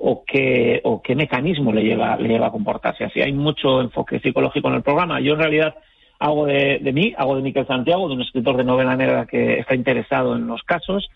o 0.07 0.23
qué, 0.27 0.83
o 0.85 1.01
qué 1.01 1.15
mecanismo 1.15 1.73
le 1.73 1.83
lleva, 1.83 2.17
le 2.17 2.29
lleva 2.29 2.49
a 2.49 2.53
comportarse 2.53 3.05
así. 3.05 3.23
Hay 3.23 3.33
mucho 3.33 3.81
enfoque 3.81 4.21
psicológico 4.21 4.69
en 4.69 4.75
el 4.75 4.83
programa. 4.83 5.19
Yo 5.19 5.33
en 5.33 5.39
realidad 5.39 5.75
hago 6.19 6.45
de, 6.45 6.79
de 6.83 6.93
mí, 6.93 7.15
hago 7.17 7.37
de 7.37 7.43
Miquel 7.43 7.67
Santiago, 7.67 8.07
de 8.09 8.15
un 8.15 8.21
escritor 8.21 8.59
de 8.59 8.65
novela 8.65 8.97
negra 8.97 9.25
que 9.25 9.61
está 9.61 9.75
interesado 9.75 10.37
en 10.37 10.47
los 10.47 10.63
casos 10.63 11.09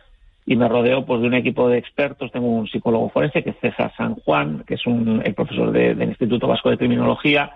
y 0.46 0.56
me 0.56 0.68
rodeo 0.68 1.04
pues 1.04 1.20
de 1.20 1.26
un 1.26 1.34
equipo 1.34 1.68
de 1.68 1.76
expertos. 1.76 2.32
Tengo 2.32 2.46
un 2.46 2.66
psicólogo 2.66 3.10
forense 3.10 3.44
que 3.44 3.50
es 3.50 3.56
César 3.60 3.92
San 3.94 4.14
Juan, 4.14 4.64
que 4.66 4.76
es 4.76 4.86
un, 4.86 5.20
el 5.22 5.34
profesor 5.34 5.70
del 5.70 6.02
Instituto 6.02 6.48
Vasco 6.48 6.70
de 6.70 6.78
Criminología. 6.78 7.52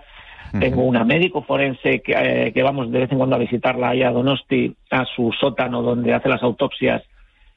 Tengo 0.59 0.83
una 0.83 1.03
médico 1.03 1.41
forense 1.41 2.01
que, 2.01 2.13
eh, 2.15 2.51
que, 2.53 2.61
vamos 2.61 2.91
de 2.91 2.99
vez 2.99 3.11
en 3.11 3.17
cuando 3.17 3.37
a 3.37 3.39
visitarla 3.39 3.89
ahí 3.89 4.03
a 4.03 4.11
Donosti, 4.11 4.75
a 4.91 5.03
su 5.05 5.31
sótano 5.31 5.81
donde 5.81 6.13
hace 6.13 6.29
las 6.29 6.43
autopsias 6.43 7.01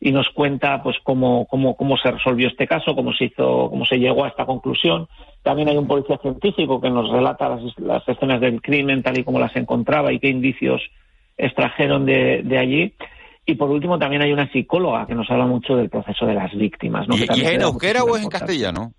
y 0.00 0.12
nos 0.12 0.28
cuenta 0.30 0.82
pues 0.82 0.96
cómo, 1.02 1.46
cómo, 1.46 1.76
cómo 1.76 1.96
se 1.96 2.10
resolvió 2.10 2.48
este 2.48 2.66
caso, 2.66 2.94
cómo 2.94 3.12
se 3.12 3.26
hizo, 3.26 3.68
cómo 3.70 3.84
se 3.86 3.98
llegó 3.98 4.24
a 4.24 4.28
esta 4.28 4.44
conclusión. 4.44 5.08
También 5.42 5.68
hay 5.68 5.76
un 5.76 5.86
policía 5.86 6.18
científico 6.18 6.80
que 6.80 6.90
nos 6.90 7.10
relata 7.10 7.48
las, 7.48 7.78
las 7.78 8.06
escenas 8.08 8.40
del 8.40 8.60
crimen 8.60 9.02
tal 9.02 9.18
y 9.18 9.24
como 9.24 9.40
las 9.40 9.56
encontraba 9.56 10.12
y 10.12 10.18
qué 10.18 10.28
indicios 10.28 10.82
extrajeron 11.38 12.04
de, 12.04 12.42
de 12.44 12.58
allí. 12.58 12.94
Y 13.48 13.54
por 13.54 13.70
último 13.70 13.96
también 13.98 14.22
hay 14.22 14.32
una 14.32 14.50
psicóloga 14.50 15.06
que 15.06 15.14
nos 15.14 15.30
habla 15.30 15.46
mucho 15.46 15.76
del 15.76 15.88
proceso 15.88 16.26
de 16.26 16.34
las 16.34 16.52
víctimas. 16.52 17.06
¿no? 17.06 17.16
¿Y, 17.16 17.26
¿Y 17.32 17.44
en 17.46 17.62
euskera 17.62 18.02
o 18.02 18.16
es 18.16 18.24
en 18.24 18.28
castellano? 18.28 18.92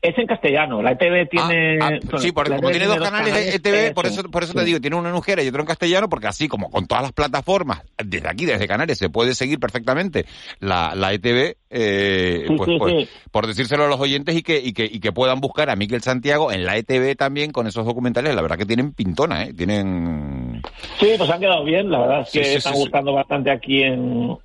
Es 0.00 0.16
en 0.16 0.26
castellano, 0.26 0.80
la 0.82 0.92
ETV 0.92 1.28
tiene... 1.28 1.78
Ah, 1.80 1.90
ah, 1.92 2.18
sí, 2.18 2.32
por, 2.32 2.48
como 2.48 2.70
tiene 2.70 2.86
dos 2.86 2.98
canales, 2.98 3.54
ETV, 3.54 3.92
por 3.92 4.06
eso, 4.06 4.22
por 4.30 4.42
eso 4.42 4.54
te 4.54 4.64
digo, 4.64 4.80
tiene 4.80 4.96
uno 4.96 5.08
en 5.08 5.14
euskera 5.14 5.42
y 5.42 5.48
otro 5.48 5.60
en 5.60 5.66
castellano, 5.66 6.08
porque 6.08 6.28
así 6.28 6.48
como 6.48 6.70
con 6.70 6.86
todas 6.86 7.02
las 7.02 7.12
plataformas, 7.12 7.82
desde 8.02 8.28
aquí, 8.28 8.46
desde 8.46 8.66
Canarias, 8.66 8.98
se 8.98 9.10
puede 9.10 9.34
seguir 9.34 9.58
perfectamente 9.58 10.24
la, 10.60 10.94
la 10.94 11.12
ETV, 11.12 11.56
eh, 11.68 12.46
pues, 12.56 12.70
pues 12.78 13.08
por 13.30 13.46
decírselo 13.46 13.84
a 13.84 13.88
los 13.88 14.00
oyentes 14.00 14.34
y 14.36 14.42
que, 14.42 14.58
y, 14.58 14.72
que, 14.72 14.84
y 14.84 15.00
que 15.00 15.12
puedan 15.12 15.40
buscar 15.40 15.68
a 15.68 15.76
Miquel 15.76 16.00
Santiago 16.00 16.50
en 16.50 16.64
la 16.64 16.76
ETV 16.78 17.14
también 17.16 17.50
con 17.50 17.66
esos 17.66 17.84
documentales, 17.84 18.34
la 18.34 18.42
verdad 18.42 18.56
que 18.56 18.66
tienen 18.66 18.92
pintona, 18.92 19.44
¿eh? 19.44 19.52
Tienen... 19.52 20.45
Sí, 20.98 21.14
pues 21.16 21.30
han 21.30 21.40
quedado 21.40 21.64
bien, 21.64 21.90
la 21.90 22.00
verdad 22.00 22.20
es 22.22 22.30
que 22.32 22.54
están 22.54 22.74
gustando 22.74 23.12
bastante 23.12 23.50
aquí 23.50 23.82
en, 23.82 24.36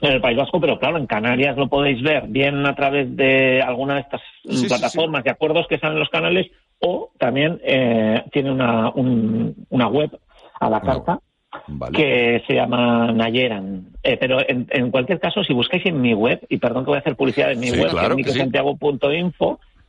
en 0.00 0.12
el 0.12 0.20
País 0.20 0.36
Vasco, 0.36 0.60
pero 0.60 0.78
claro, 0.78 0.98
en 0.98 1.06
Canarias 1.06 1.56
lo 1.56 1.68
podéis 1.68 2.02
ver 2.02 2.26
bien 2.28 2.66
a 2.66 2.74
través 2.74 3.14
de 3.16 3.62
alguna 3.62 3.94
de 3.94 4.00
estas 4.00 4.20
plataformas 4.68 5.24
de 5.24 5.30
acuerdos 5.30 5.66
que 5.68 5.76
están 5.76 5.92
en 5.92 6.00
los 6.00 6.08
canales 6.08 6.50
o 6.80 7.10
también 7.18 7.60
eh, 7.62 8.24
tiene 8.32 8.50
una, 8.50 8.90
una 8.90 9.88
web 9.88 10.18
a 10.58 10.68
la 10.68 10.80
carta 10.80 11.20
que 11.94 12.42
se 12.46 12.54
llama 12.54 13.12
Nayeran. 13.12 13.88
Eh, 14.02 14.16
pero 14.18 14.38
en, 14.46 14.90
cualquier 14.90 15.20
caso, 15.20 15.44
si 15.44 15.52
buscáis 15.52 15.84
en 15.86 16.00
mi 16.00 16.14
web, 16.14 16.40
y 16.48 16.58
perdón 16.58 16.84
que 16.84 16.90
voy 16.90 16.96
a 16.96 17.00
hacer 17.00 17.14
publicidad 17.14 17.52
en 17.52 17.60
mi 17.60 17.70
web, 17.70 17.90
claro 17.90 18.16
que 18.16 18.24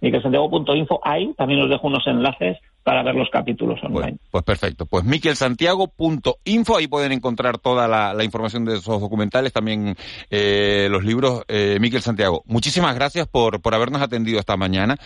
miquelsantiago.info, 0.04 1.00
ahí 1.04 1.34
también 1.38 1.62
os 1.62 1.70
dejo 1.70 1.88
unos 1.88 2.06
enlaces 2.06 2.58
para 2.84 3.02
ver 3.04 3.16
los 3.16 3.30
capítulos 3.30 3.80
online. 3.84 4.18
Pues, 4.30 4.44
perfecto. 4.44 4.86
Pues 4.86 5.06
miquelsantiago.info, 5.06 6.78
ahí 6.78 6.88
pueden 6.88 7.14
encontrar 7.14 7.58
toda 7.58 7.88
la, 7.88 8.24
información 8.24 8.66
de 8.66 8.76
esos 8.76 9.00
documentales, 9.00 9.54
también 9.54 9.96
eh, 10.30 10.88
los 10.92 11.06
libros. 11.06 11.44
Eh, 11.48 11.78
Miquel 11.80 12.02
Santiago, 12.02 12.44
muchísimas 12.46 12.94
gracias 12.96 13.28
por, 13.28 13.62
por 13.62 13.74
habernos 13.74 14.02
atendido 14.02 14.40
esta 14.40 14.58
mañana. 14.58 14.98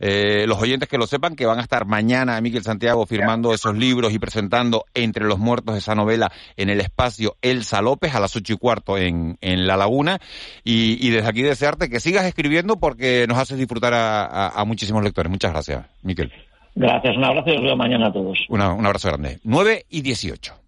Eh, 0.00 0.46
los 0.46 0.60
oyentes 0.60 0.88
que 0.88 0.98
lo 0.98 1.06
sepan, 1.06 1.36
que 1.36 1.46
van 1.46 1.58
a 1.58 1.62
estar 1.62 1.84
mañana 1.86 2.36
a 2.36 2.40
Miquel 2.40 2.62
Santiago 2.62 3.06
firmando 3.06 3.52
esos 3.52 3.76
libros 3.76 4.12
y 4.12 4.18
presentando 4.18 4.86
Entre 4.94 5.26
los 5.26 5.38
Muertos 5.38 5.76
esa 5.76 5.94
novela 5.94 6.32
en 6.56 6.70
el 6.70 6.80
espacio 6.80 7.36
Elsa 7.42 7.82
López 7.82 8.14
a 8.14 8.20
las 8.20 8.34
ocho 8.34 8.54
y 8.54 8.56
cuarto 8.56 8.96
en, 8.96 9.36
en 9.40 9.66
La 9.66 9.76
Laguna. 9.76 10.18
Y, 10.64 11.06
y, 11.06 11.10
desde 11.10 11.28
aquí 11.28 11.42
desearte 11.42 11.90
que 11.90 12.00
sigas 12.00 12.24
escribiendo 12.24 12.78
porque 12.78 13.26
nos 13.28 13.38
haces 13.38 13.58
disfrutar 13.58 13.94
a, 13.94 14.48
a 14.48 14.64
muchísimos 14.64 15.04
lectores. 15.04 15.30
Muchas 15.30 15.52
gracias, 15.52 15.86
Miquel. 16.02 16.32
Gracias, 16.74 17.16
un 17.16 17.24
abrazo 17.24 17.50
y 17.50 17.56
os 17.56 17.62
veo 17.62 17.76
mañana 17.76 18.06
a 18.06 18.12
todos. 18.12 18.38
un 18.48 18.60
abrazo 18.60 19.08
grande. 19.08 19.38
9 19.44 19.86
y 19.90 20.02
18. 20.02 20.59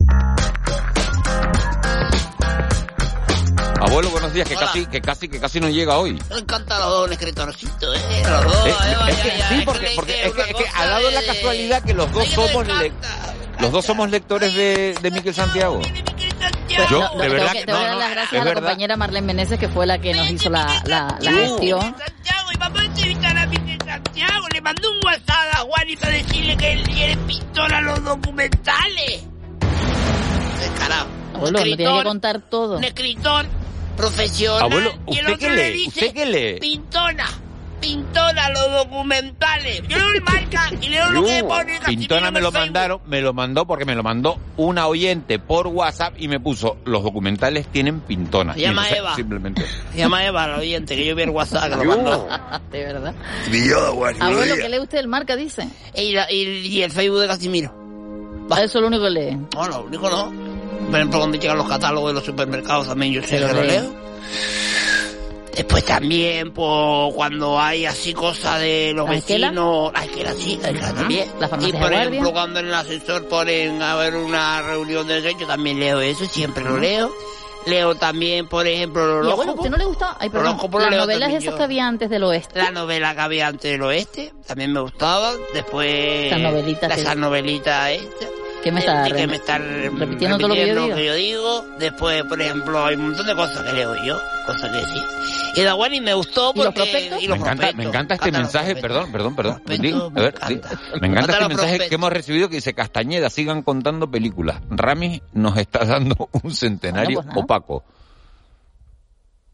Abuelo, 3.82 4.10
buenos 4.10 4.32
días, 4.32 4.48
que 4.48 4.54
casi, 4.54 4.86
que 4.86 5.00
casi, 5.00 5.28
que 5.28 5.40
casi 5.40 5.60
no 5.60 5.68
llega 5.68 5.98
hoy. 5.98 6.16
Me 6.30 6.38
encanta 6.38 6.78
los 6.78 6.88
dos 6.88 7.10
escritorcitos, 7.10 7.96
eh. 7.96 8.22
Los 8.24 8.44
dos, 8.44 8.66
eh, 8.66 8.74
es 9.08 9.16
que, 9.16 9.30
sí, 9.30 9.62
porque, 9.64 9.92
porque 9.96 10.26
es 10.26 10.32
que, 10.32 10.40
es 10.42 10.54
que 10.54 10.64
ha 10.74 10.86
dado 10.86 11.10
la 11.10 11.22
casualidad 11.22 11.82
que 11.82 11.92
los 11.94 12.10
dos 12.12 12.28
somos 12.28 12.66
los 13.58 13.70
dos 13.70 13.84
somos 13.84 14.10
lectores 14.10 14.54
de, 14.54 14.94
de 15.00 15.10
Miquel 15.10 15.34
Santiago. 15.34 15.80
Yo, 16.90 17.08
de 17.18 17.28
verdad, 17.28 17.52
te 17.52 17.72
voy 17.72 17.82
a 17.82 17.86
dar 17.88 17.96
las 17.96 18.10
gracias 18.12 18.42
a 18.42 18.44
la 18.44 18.54
compañera 18.54 18.96
Marlene 18.96 19.26
Meneses, 19.26 19.58
que 19.58 19.68
fue 19.68 19.86
la 19.86 19.98
que 19.98 20.14
nos 20.14 20.30
hizo 20.30 20.48
la, 20.48 20.82
la, 20.86 21.16
la 21.20 21.32
gestión. 21.32 21.80
Santiago, 21.80 22.48
y 22.52 22.58
vamos 22.58 22.80
a 22.80 22.84
entrevistar 22.84 23.36
a 23.36 23.46
Miquel 23.46 23.78
Santiago, 23.84 24.46
le 24.52 24.60
mandó 24.60 24.90
un 24.90 24.98
WhatsApp 25.04 25.54
a 25.54 25.58
Juan 25.58 25.86
para 26.00 26.12
decirle 26.14 26.56
que 26.56 26.72
él 26.72 26.82
quiere 26.84 27.16
pistola 27.18 27.78
a 27.78 27.80
los 27.82 28.02
documentales. 28.04 29.24
Descarado. 30.60 31.06
Abuelo, 31.34 31.58
no 31.58 31.64
tiene 31.64 31.98
que 31.98 32.04
contar 32.04 32.40
todo. 32.40 32.78
Un 32.78 32.84
escritor 32.84 33.46
profesional. 33.96 34.62
Abuelo, 34.62 34.90
y 35.08 35.18
el 35.18 35.26
¿usted 35.26 35.34
otro 35.34 35.38
qué 35.38 35.50
le 35.50 35.70
lee? 35.70 35.72
dice, 35.78 36.00
¿Usted 36.06 36.12
qué 36.14 36.26
lee? 36.26 36.60
Pintona. 36.60 37.26
Pintona 37.80 38.48
los 38.50 38.70
documentales. 38.70 39.82
Yo 39.88 39.98
leo 39.98 40.12
el 40.12 40.22
marca 40.22 40.70
y 40.80 40.88
leo 40.88 41.10
lo 41.10 41.24
que 41.24 41.42
pone 41.42 41.80
Pintona 41.84 42.30
me 42.30 42.40
lo 42.40 42.52
mandaron, 42.52 43.00
me 43.06 43.20
lo 43.20 43.32
mandó 43.32 43.66
porque 43.66 43.84
me 43.84 43.96
lo 43.96 44.04
mandó 44.04 44.38
una 44.56 44.86
oyente 44.86 45.40
por 45.40 45.66
WhatsApp 45.66 46.14
y 46.16 46.28
me 46.28 46.38
puso 46.38 46.76
los 46.84 47.02
documentales 47.02 47.66
tienen 47.66 47.98
pintona. 47.98 48.54
Se 48.54 48.60
llama 48.60 48.88
Eva. 48.88 49.16
Simplemente. 49.16 49.66
Se 49.92 49.98
llama 49.98 50.24
Eva, 50.24 50.46
la 50.46 50.58
oyente, 50.58 50.94
que 50.94 51.04
yo 51.04 51.16
vi 51.16 51.22
el 51.24 51.30
WhatsApp 51.30 51.70
que 51.70 51.84
lo 51.84 51.96
mandó. 51.96 52.28
De 52.70 52.84
verdad. 52.84 53.14
Abuelo, 53.88 54.22
Abuelo, 54.24 54.54
¿qué 54.54 54.68
lee 54.68 54.78
usted 54.78 54.98
el 54.98 55.08
marca, 55.08 55.34
dice? 55.34 55.68
Y, 55.96 56.12
la- 56.12 56.30
y- 56.30 56.64
y 56.68 56.82
el 56.82 56.92
Facebook 56.92 57.18
de 57.20 57.26
Casimiro. 57.26 57.74
Eso 58.52 58.64
es 58.64 58.74
lo 58.76 58.86
único 58.86 59.02
que 59.04 59.10
lee. 59.10 59.36
No, 59.54 59.66
lo 59.68 59.82
único 59.84 60.08
no. 60.08 60.30
Por 60.86 60.96
ejemplo, 60.96 61.18
cuando 61.20 61.38
llegan 61.38 61.58
los 61.58 61.68
catálogos 61.68 62.10
de 62.10 62.14
los 62.14 62.24
supermercados 62.24 62.86
también 62.88 63.12
yo 63.14 63.22
sé 63.22 63.38
que 63.38 63.52
lo 63.52 63.62
leo. 63.62 64.02
Después 65.56 65.84
también, 65.84 66.50
pues, 66.52 67.14
cuando 67.14 67.60
hay 67.60 67.84
así 67.84 68.14
cosas 68.14 68.58
de 68.60 68.92
los 68.94 69.04
¿La 69.06 69.12
vecinos... 69.16 69.92
La 69.92 70.04
esquela, 70.04 70.32
sí, 70.32 70.58
la 70.62 70.70
esquela 70.70 70.94
también. 70.94 71.28
La 71.38 71.46
y 71.60 71.72
por 71.72 71.92
ejemplo, 71.92 72.32
cuando 72.32 72.60
en 72.60 72.68
el 72.68 72.74
ascensor 72.74 73.28
ponen 73.28 73.82
a 73.82 73.94
ver 73.96 74.16
una 74.16 74.62
reunión 74.62 75.06
de 75.06 75.34
yo 75.38 75.46
también 75.46 75.78
leo 75.78 76.00
eso, 76.00 76.24
siempre 76.24 76.64
lo 76.64 76.78
leo. 76.78 77.12
Leo 77.66 77.94
también, 77.94 78.48
por 78.48 78.66
ejemplo, 78.66 79.04
los 79.22 79.32
abuelo, 79.32 79.52
horóscopos. 79.52 79.58
¿usted 79.60 79.70
no 79.70 79.76
le 79.76 79.84
gusta? 79.84 80.16
Ay, 80.18 80.30
perdón, 80.30 80.58
las 80.80 80.90
novelas 80.96 81.30
esas 81.30 81.44
yo. 81.44 81.56
que 81.56 81.62
había 81.62 81.86
antes 81.86 82.10
del 82.10 82.24
oeste. 82.24 82.58
La 82.58 82.70
novela 82.72 83.14
que 83.14 83.20
había 83.20 83.46
antes 83.46 83.70
del 83.70 83.82
oeste, 83.82 84.32
también 84.46 84.72
me 84.72 84.80
gustaba. 84.80 85.32
Después... 85.54 86.26
Esas 86.26 86.40
novelitas 86.40 86.88
la- 86.88 86.94
que- 86.96 87.00
Esas 87.02 87.16
novelitas 87.16 87.90
estas. 87.90 88.28
¿Qué 88.62 88.70
me 88.72 88.80
está 88.80 89.02
de- 89.04 89.10
de 89.12 89.16
que 89.16 89.26
me 89.26 89.36
están 89.36 89.62
repitiendo 89.98 90.38
todo 90.38 90.48
lo 90.48 90.54
que 90.54 90.68
yo 90.68 90.74
repitiendo 90.74 90.96
digo? 90.96 91.62
digo. 91.62 91.78
Después, 91.78 92.22
por 92.24 92.40
ejemplo, 92.40 92.84
hay 92.84 92.94
un 92.96 93.08
montón 93.08 93.26
de 93.26 93.34
cosas 93.34 93.62
que 93.64 93.72
leo 93.72 93.94
yo, 94.04 94.18
cosas 94.46 94.70
que 94.70 94.84
sí. 94.84 95.60
Y 95.60 95.62
da 95.64 95.74
bueno 95.74 95.94
y 95.96 96.00
me 96.00 96.14
gustó 96.14 96.52
¿Y 96.54 96.58
los 96.58 96.66
porque... 96.74 97.06
y 97.06 97.10
Me 97.10 97.28
los 97.28 97.38
encanta, 97.38 97.42
prospectos. 97.42 97.76
me 97.76 97.84
encanta 97.84 98.14
este 98.14 98.28
Hasta 98.28 98.38
mensaje, 98.38 98.76
perdón, 98.76 99.12
perdón, 99.12 99.34
perdón. 99.36 99.62
Prospectos, 99.64 100.02
a 100.02 100.08
ver, 100.14 100.14
me 100.14 100.28
encanta. 100.28 100.78
Me 101.00 101.06
encanta 101.08 101.32
este 101.32 101.48
mensaje 101.48 101.56
prospectos. 101.56 101.88
que 101.88 101.94
hemos 101.96 102.12
recibido 102.12 102.48
que 102.48 102.54
dice 102.56 102.74
Castañeda, 102.74 103.30
sigan 103.30 103.62
contando 103.62 104.10
películas. 104.10 104.60
Rami 104.70 105.22
nos 105.32 105.56
está 105.58 105.84
dando 105.84 106.28
un 106.42 106.50
centenario 106.54 107.16
Bueno, 107.18 107.32
pues 107.34 107.44
opaco. 107.44 107.84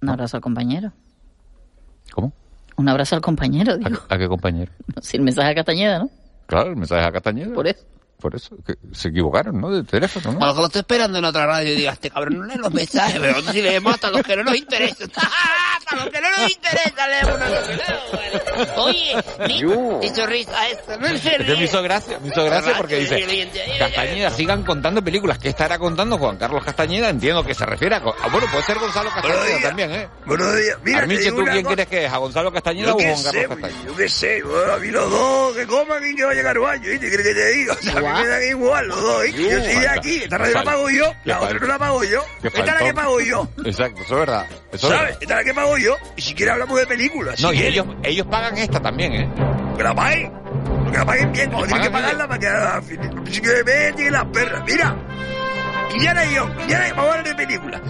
Un 0.03 0.11
abrazo 0.11 0.37
al 0.37 0.43
compañero. 0.43 0.93
¿Cómo? 2.13 2.33
Un 2.77 2.89
abrazo 2.89 3.17
al 3.17 3.21
compañero, 3.21 3.77
digo. 3.77 3.99
¿A 4.09 4.19
qué 4.19 4.29
compañero? 4.29 4.71
Si 5.03 5.17
el 5.17 5.23
mensaje 5.23 5.51
a 5.51 5.55
Castañeda, 5.55 5.99
¿no? 5.99 6.11
Claro, 6.47 6.71
el 6.71 6.77
mensaje 6.77 7.05
a 7.05 7.11
Castañeda. 7.11 7.53
Por 7.55 7.67
eso. 7.67 7.85
Por 8.21 8.35
eso, 8.35 8.57
que 8.67 8.75
se 8.93 9.09
equivocaron, 9.09 9.61
¿no? 9.61 9.71
De 9.71 9.85
teléfono, 9.85 10.31
A 10.31 10.33
¿no? 10.33 10.41
mejor 10.41 10.57
lo 10.57 10.67
estoy 10.67 10.81
esperando 10.81 11.19
en 11.19 11.25
otra 11.25 11.47
radio 11.47 11.73
y 11.73 11.77
diga, 11.77 11.93
este 11.93 12.11
cabrón 12.11 12.39
no 12.41 12.45
lee 12.47 12.57
los 12.57 12.73
mensajes, 12.73 13.15
pero 13.21 13.29
nosotros 13.33 13.55
sí 13.55 13.63
leemos 13.63 13.95
hasta 13.95 14.11
los 14.11 14.23
que 14.23 14.37
no 14.37 14.45
nos 14.45 14.57
interesan. 14.57 15.09
hasta 15.89 16.05
los 16.05 16.13
que 16.13 16.21
no 16.21 16.31
nos 16.31 16.51
interesan 16.51 17.11
leemos 17.11 17.35
una 17.37 17.47
cosa. 17.47 18.75
Oye, 18.77 19.17
Nico, 19.47 20.01
hizo 20.03 20.27
risa 20.27 20.69
esto, 20.69 20.99
no 20.99 21.09
se 21.09 21.15
Este 21.15 21.39
me 21.39 21.45
ríe. 21.55 21.65
hizo 21.65 21.83
gracia, 21.83 22.19
me 22.21 22.29
hizo 22.29 22.45
gracia 22.45 22.75
porque 22.77 22.97
dice, 22.97 23.49
Castañeda, 23.79 24.31
sigan 24.31 24.63
contando 24.65 25.03
películas. 25.03 25.39
¿Qué 25.39 25.49
estará 25.49 25.79
contando 25.79 26.19
Juan 26.19 26.37
Carlos 26.37 26.65
Castañeda? 26.65 27.09
Entiendo 27.09 27.45
que 27.45 27.55
se 27.55 27.65
refiere 27.65 27.95
a... 27.97 27.99
Ah, 27.99 28.29
bueno, 28.31 28.47
puede 28.51 28.65
ser 28.65 28.79
Gonzalo 28.79 29.11
Castañeda 29.11 29.61
también, 29.63 29.93
¿eh? 29.93 30.09
Buenos 30.27 30.57
días. 30.57 30.77
Mira, 30.83 30.99
Armiche, 30.99 31.23
digo 31.25 31.37
¿tú 31.39 31.45
quién 31.45 31.63
cosa. 31.63 31.67
quieres 31.69 31.87
que 31.87 32.05
es? 32.07 32.13
¿A 32.13 32.17
Gonzalo 32.19 32.53
Castañeda 32.53 32.95
o 32.95 32.97
qué 32.97 33.05
Juan 33.05 33.17
sé, 33.17 33.25
Carlos 33.25 33.47
pues, 33.49 33.61
Castañeda? 33.61 33.91
yo 33.91 33.97
qué 33.97 34.09
sé, 34.09 34.43
bueno, 34.43 34.73
a 34.73 34.77
mí 34.79 34.89
los 34.89 35.11
dos 35.11 35.57
que 35.57 35.67
coman 35.67 36.11
y 36.11 36.15
que 36.15 36.25
vayan 36.25 36.47
al 36.47 36.59
baño, 36.59 36.91
¿viste? 36.91 37.11
¿Qué 37.11 37.17
que 37.17 37.23
te 37.35 37.47
diga? 37.53 37.73
O 37.75 37.77
sea, 37.83 37.93
a 37.97 38.01
mí 38.01 38.21
me 38.23 38.27
dan 38.29 38.43
igual 38.49 38.89
los 38.89 39.01
dos, 39.03 39.23
¿viste? 39.23 39.43
Yo 39.43 39.59
soy 39.65 39.81
de 39.81 39.89
aquí, 39.89 40.17
esta 40.25 40.39
radio 40.39 40.55
la 40.55 40.63
pago 40.65 40.91
yo, 40.91 41.13
la 41.25 41.41
otra 41.41 41.59
no 41.59 41.67
la 41.67 41.79
pago 41.79 42.05
yo. 42.05 42.25
Qué 42.43 42.49
Esta 42.49 42.61
es 42.61 42.67
la 42.67 42.79
que 42.79 42.95
pago 42.95 43.21
yo, 43.21 43.49
Exacto, 43.65 44.01
eso 44.03 44.15
es 44.15 44.21
verdad. 44.21 44.47
¿sabes? 44.77 45.17
Esta 45.21 45.35
es 45.35 45.39
la 45.41 45.45
que 45.45 45.55
pago 45.55 45.78
yo. 45.79 45.97
Y 46.17 46.23
si 46.23 46.35
quieres 46.35 46.55
hablamos 46.55 46.79
de 46.79 46.87
películas. 46.87 47.41
No, 47.41 47.51
si 47.51 47.59
y 47.59 47.63
ellos, 47.63 47.87
ellos 48.03 48.27
pagan 48.27 48.57
esta 48.59 48.81
también, 48.81 49.13
¿eh? 49.13 49.29
Que 49.77 49.83
la 49.83 49.95
paguen. 49.95 50.33
Que 50.91 50.99
la 50.99 51.07
paguen 51.07 51.33
bien, 51.33 51.51
como 51.51 51.67
tienen 51.67 51.83
que 51.83 51.91
pagarla 51.91 52.29
para 52.29 52.41
que 52.41 52.47
al 52.49 52.83
principio 52.83 53.53
de 53.53 53.65
mes 53.65 53.97
lleguen 53.97 54.13
las 54.13 54.25
perras. 54.27 54.63
Mira, 54.67 54.97
Jones, 55.91 55.93
Indiana 55.95 56.23
Jones, 56.35 56.91
vamos 56.91 56.99
a 56.99 57.19
hablar 57.19 57.25
de 57.25 57.35
películas. 57.35 57.81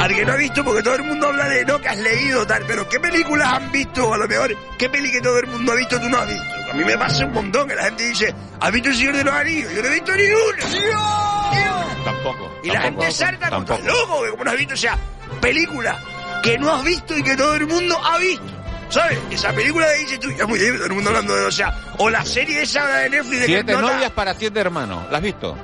Al 0.00 0.14
que 0.14 0.24
no 0.24 0.32
ha 0.32 0.36
visto, 0.36 0.64
porque 0.64 0.82
todo 0.82 0.94
el 0.96 1.02
mundo 1.04 1.28
habla 1.28 1.48
de 1.48 1.64
no, 1.64 1.80
que 1.80 1.88
has 1.88 1.98
leído 1.98 2.46
tal, 2.46 2.64
pero 2.66 2.88
¿qué 2.88 3.00
películas 3.00 3.52
han 3.52 3.70
visto? 3.70 4.08
O 4.08 4.14
a 4.14 4.18
lo 4.18 4.28
mejor, 4.28 4.56
¿qué 4.76 4.88
peli 4.88 5.10
que 5.10 5.20
todo 5.20 5.38
el 5.38 5.46
mundo 5.46 5.72
ha 5.72 5.76
visto 5.76 6.00
tú 6.00 6.08
no 6.08 6.18
has 6.18 6.28
visto? 6.28 6.44
A 6.70 6.74
mí 6.74 6.84
me 6.84 6.98
pasa 6.98 7.24
un 7.24 7.32
montón 7.32 7.68
que 7.68 7.74
la 7.74 7.84
gente 7.84 8.08
dice, 8.08 8.34
¿has 8.60 8.72
visto 8.72 8.88
El 8.88 8.96
Señor 8.96 9.16
de 9.16 9.24
los 9.24 9.34
Anillos? 9.34 9.72
Yo 9.72 9.82
no 9.82 9.88
he 9.88 9.92
visto 9.92 10.12
ni 10.16 10.24
una. 10.24 12.04
Tampoco. 12.04 12.58
Y 12.62 12.70
la 12.70 12.80
gente 12.80 13.12
salta 13.12 13.50
con 13.50 13.64
tampoco. 13.64 13.88
loco, 13.88 14.22
que 14.24 14.30
como 14.30 14.44
no 14.44 14.50
has 14.50 14.56
visto, 14.56 14.74
o 14.74 14.78
sea, 14.78 14.98
película 15.40 15.98
que 16.44 16.58
no 16.58 16.72
has 16.74 16.84
visto 16.84 17.16
y 17.16 17.22
que 17.22 17.36
todo 17.36 17.54
el 17.54 17.66
mundo 17.66 17.98
ha 18.04 18.18
visto. 18.18 18.44
¿Sabes? 18.90 19.18
Esa 19.30 19.52
película 19.52 19.86
que 19.86 20.00
dices 20.00 20.20
tú, 20.20 20.30
ya 20.30 20.46
muy 20.46 20.58
bien, 20.58 20.76
todo 20.76 20.86
el 20.86 20.92
mundo 20.92 21.10
hablando 21.10 21.34
de, 21.34 21.46
o 21.46 21.50
sea, 21.50 21.74
o 21.98 22.10
la 22.10 22.24
serie 22.24 22.62
esa 22.62 22.82
ahora 22.82 22.98
de 22.98 23.10
Netflix 23.10 23.40
de 23.40 23.46
Siete 23.46 23.72
novias 23.72 24.10
para 24.10 24.34
siete 24.34 24.60
hermanos. 24.60 25.10
¿La 25.10 25.18
has 25.18 25.24
visto? 25.24 25.56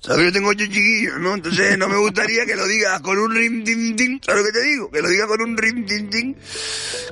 Sabes 0.00 0.18
que 0.18 0.24
yo 0.24 0.32
tengo 0.32 0.48
ocho 0.48 0.64
chiquillos, 0.64 1.20
¿no? 1.20 1.34
Entonces 1.34 1.78
no 1.78 1.88
me 1.88 1.96
gustaría 1.96 2.44
que 2.44 2.56
lo 2.56 2.66
digas 2.66 3.00
con 3.02 3.18
un 3.18 3.32
rim 3.32 3.62
tim 3.62 3.94
tim. 3.94 4.18
¿Sabes 4.20 4.40
lo 4.40 4.46
que 4.46 4.58
te 4.58 4.64
digo? 4.64 4.90
Que 4.90 5.00
lo 5.00 5.08
digas 5.08 5.28
con 5.28 5.42
un 5.42 5.56
rim 5.56 5.86
tim 5.86 6.10
tim. 6.10 6.34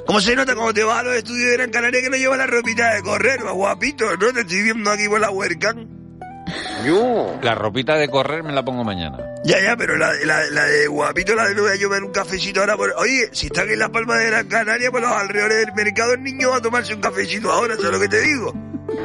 ¿Cómo 0.06 0.20
se 0.20 0.34
nota 0.34 0.54
cuando 0.56 0.74
te 0.74 0.82
vas 0.82 0.98
a 0.98 1.02
los 1.04 1.14
estudios 1.14 1.50
de 1.50 1.56
Gran 1.56 1.70
Canaria 1.70 2.00
que 2.00 2.10
no 2.10 2.16
llevas 2.16 2.38
la 2.38 2.48
ropita 2.48 2.94
de 2.94 3.02
correr, 3.02 3.46
va 3.46 3.52
guapito, 3.52 4.16
¿no? 4.16 4.32
Te 4.32 4.40
estoy 4.40 4.62
viendo 4.62 4.90
aquí 4.90 5.06
por 5.06 5.20
la 5.20 5.30
webcam. 5.30 5.86
La 7.42 7.54
ropita 7.54 7.94
de 7.96 8.08
correr 8.08 8.42
me 8.42 8.52
la 8.52 8.64
pongo 8.64 8.82
mañana. 8.82 9.29
Ya, 9.42 9.58
ya, 9.60 9.76
pero 9.76 9.96
la, 9.96 10.12
la, 10.24 10.50
la 10.50 10.64
de 10.64 10.86
guapito, 10.86 11.34
la 11.34 11.48
de 11.48 11.54
no 11.54 11.62
voy 11.62 11.72
a 11.72 11.76
llevar 11.76 12.04
un 12.04 12.12
cafecito 12.12 12.60
ahora. 12.60 12.76
Por... 12.76 12.92
Oye, 12.98 13.30
si 13.32 13.46
están 13.46 13.70
en 13.70 13.78
la 13.78 13.88
palma 13.88 14.16
de 14.16 14.26
Gran 14.26 14.48
Canaria, 14.48 14.90
por 14.90 15.00
los 15.00 15.10
alrededores 15.10 15.66
del 15.66 15.74
mercado, 15.74 16.12
el 16.12 16.22
niño 16.22 16.50
va 16.50 16.56
a 16.56 16.60
tomarse 16.60 16.94
un 16.94 17.00
cafecito 17.00 17.50
ahora, 17.50 17.76
¿sabes 17.76 17.92
lo 17.92 18.00
que 18.00 18.08
te 18.08 18.20
digo? 18.20 18.52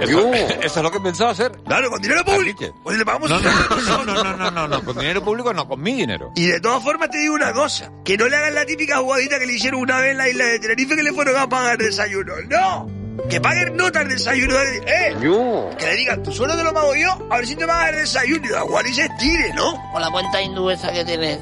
Eso, 0.02 0.34
eso 0.34 0.60
es 0.62 0.84
lo 0.84 0.92
que 0.92 1.00
pensaba 1.00 1.32
hacer. 1.32 1.52
Claro, 1.66 1.90
con 1.90 2.02
dinero 2.02 2.26
público. 2.26 2.82
Pues 2.84 2.98
le 2.98 3.06
pagamos 3.06 3.30
No, 3.30 3.40
no, 3.40 3.50
no, 3.50 4.04
no, 4.04 4.24
no, 4.24 4.38
no, 4.38 4.52
no, 4.52 4.68
no, 4.68 4.84
con 4.84 4.98
dinero 4.98 5.24
público 5.24 5.54
no, 5.54 5.68
con 5.68 5.82
mi 5.82 5.94
dinero. 5.94 6.32
Y 6.36 6.48
de 6.48 6.60
todas 6.60 6.84
formas 6.84 7.10
te 7.10 7.20
digo 7.20 7.34
una 7.34 7.54
cosa, 7.54 7.92
que 8.04 8.18
no 8.18 8.28
le 8.28 8.36
hagan 8.36 8.56
la 8.56 8.66
típica 8.66 8.98
jugadita 8.98 9.40
que 9.40 9.46
le 9.46 9.54
hicieron 9.54 9.80
una 9.80 10.00
vez 10.00 10.12
en 10.12 10.18
la 10.18 10.28
isla 10.30 10.46
de 10.46 10.60
Tenerife 10.60 10.96
que 10.96 11.04
le 11.04 11.14
fueron 11.14 11.38
a 11.38 11.48
pagar 11.48 11.78
desayuno. 11.78 12.34
¡No! 12.50 13.05
Que 13.30 13.42
paguen 13.42 13.76
notas 13.76 14.04
el 14.04 14.10
desayuno. 14.10 14.56
¡Eh! 14.60 15.16
Que 15.78 15.86
le 15.86 15.96
digan, 15.96 16.24
tu 16.24 16.32
sueldo 16.32 16.56
te 16.58 16.64
lo 16.64 16.74
pago 16.74 16.96
yo, 16.96 17.10
a 17.30 17.38
ver 17.38 17.48
si 17.48 17.56
te 17.56 17.66
pagas 17.66 17.90
el 17.92 17.96
desayuno. 17.98 18.46
Y 18.46 18.50
la 18.50 18.62
Juan 18.62 18.86
y 18.88 18.94
se 18.94 19.02
estire, 19.04 19.54
¿no? 19.54 19.74
Con 19.92 20.02
la 20.02 20.12
cuenta 20.12 20.42
hindú 20.42 20.70
esa 20.70 20.92
que 20.92 21.06
tienes. 21.06 21.40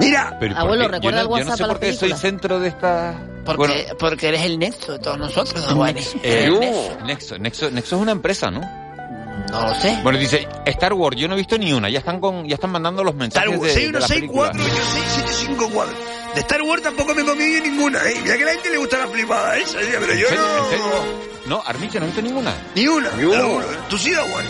Mira, 0.00 0.36
Pero 0.40 0.54
¿por 0.54 0.62
Abuelo, 0.62 0.84
qué? 0.86 0.92
recuerda 0.92 1.18
yo 1.18 1.22
el 1.24 1.28
no, 1.30 1.38
yo 1.38 1.44
no 1.44 1.50
WhatsApp 1.50 1.56
sé 1.58 1.64
por 1.72 1.80
qué 1.80 1.92
soy 1.92 2.12
centro 2.12 2.60
de 2.60 2.68
esta... 2.68 3.14
Porque, 3.44 3.56
Bueno, 3.66 3.96
porque 3.98 4.28
eres 4.28 4.42
el 4.42 4.58
nexo 4.58 4.92
de 4.92 4.98
todos 4.98 5.18
nosotros, 5.18 5.66
don 5.66 5.88
eh, 5.88 5.94
El 6.22 6.60
nexo. 6.60 7.04
Nexo, 7.04 7.38
Nexo, 7.38 7.70
Nexo 7.70 7.96
es 7.96 8.02
una 8.02 8.12
empresa, 8.12 8.50
¿no? 8.50 8.60
No 9.50 9.68
lo 9.68 9.74
sé. 9.74 9.98
Bueno, 10.02 10.18
dice 10.18 10.46
Star 10.66 10.92
Wars, 10.92 11.16
yo 11.16 11.28
no 11.28 11.34
he 11.34 11.38
visto 11.38 11.56
ni 11.58 11.72
una, 11.72 11.88
ya 11.88 11.98
están 12.00 12.20
con, 12.20 12.46
ya 12.46 12.54
están 12.54 12.70
mandando 12.70 13.02
los 13.04 13.14
Star 13.14 13.48
mensajes 13.48 13.58
Wars, 13.58 13.74
de, 13.74 13.86
de 13.86 13.92
la 14.00 14.06
6164 14.06 14.52
película. 14.52 14.84
674. 14.84 15.94
De 16.34 16.40
Star 16.40 16.62
Wars 16.62 16.82
tampoco 16.82 17.14
me 17.14 17.24
comí 17.24 17.44
ninguna, 17.60 17.98
¿eh? 18.08 18.14
Mira 18.22 18.36
que 18.36 18.42
a 18.42 18.46
la 18.46 18.52
gente 18.52 18.70
le 18.70 18.78
gusta 18.78 18.98
la 18.98 19.08
flipada 19.08 19.56
esa, 19.56 19.80
¿eh? 19.80 19.96
pero 19.98 20.12
¿En 20.12 20.18
yo 20.18 20.26
no... 20.30 21.28
No, 21.46 21.62
Armiche, 21.64 21.98
no 21.98 22.04
he 22.04 22.08
visto 22.08 22.20
ninguna. 22.20 22.54
Ni 22.74 22.86
una. 22.86 23.10
Ni 23.12 23.24
una. 23.24 23.64
Tú 23.88 23.96
sí, 23.96 24.12
Juan. 24.14 24.44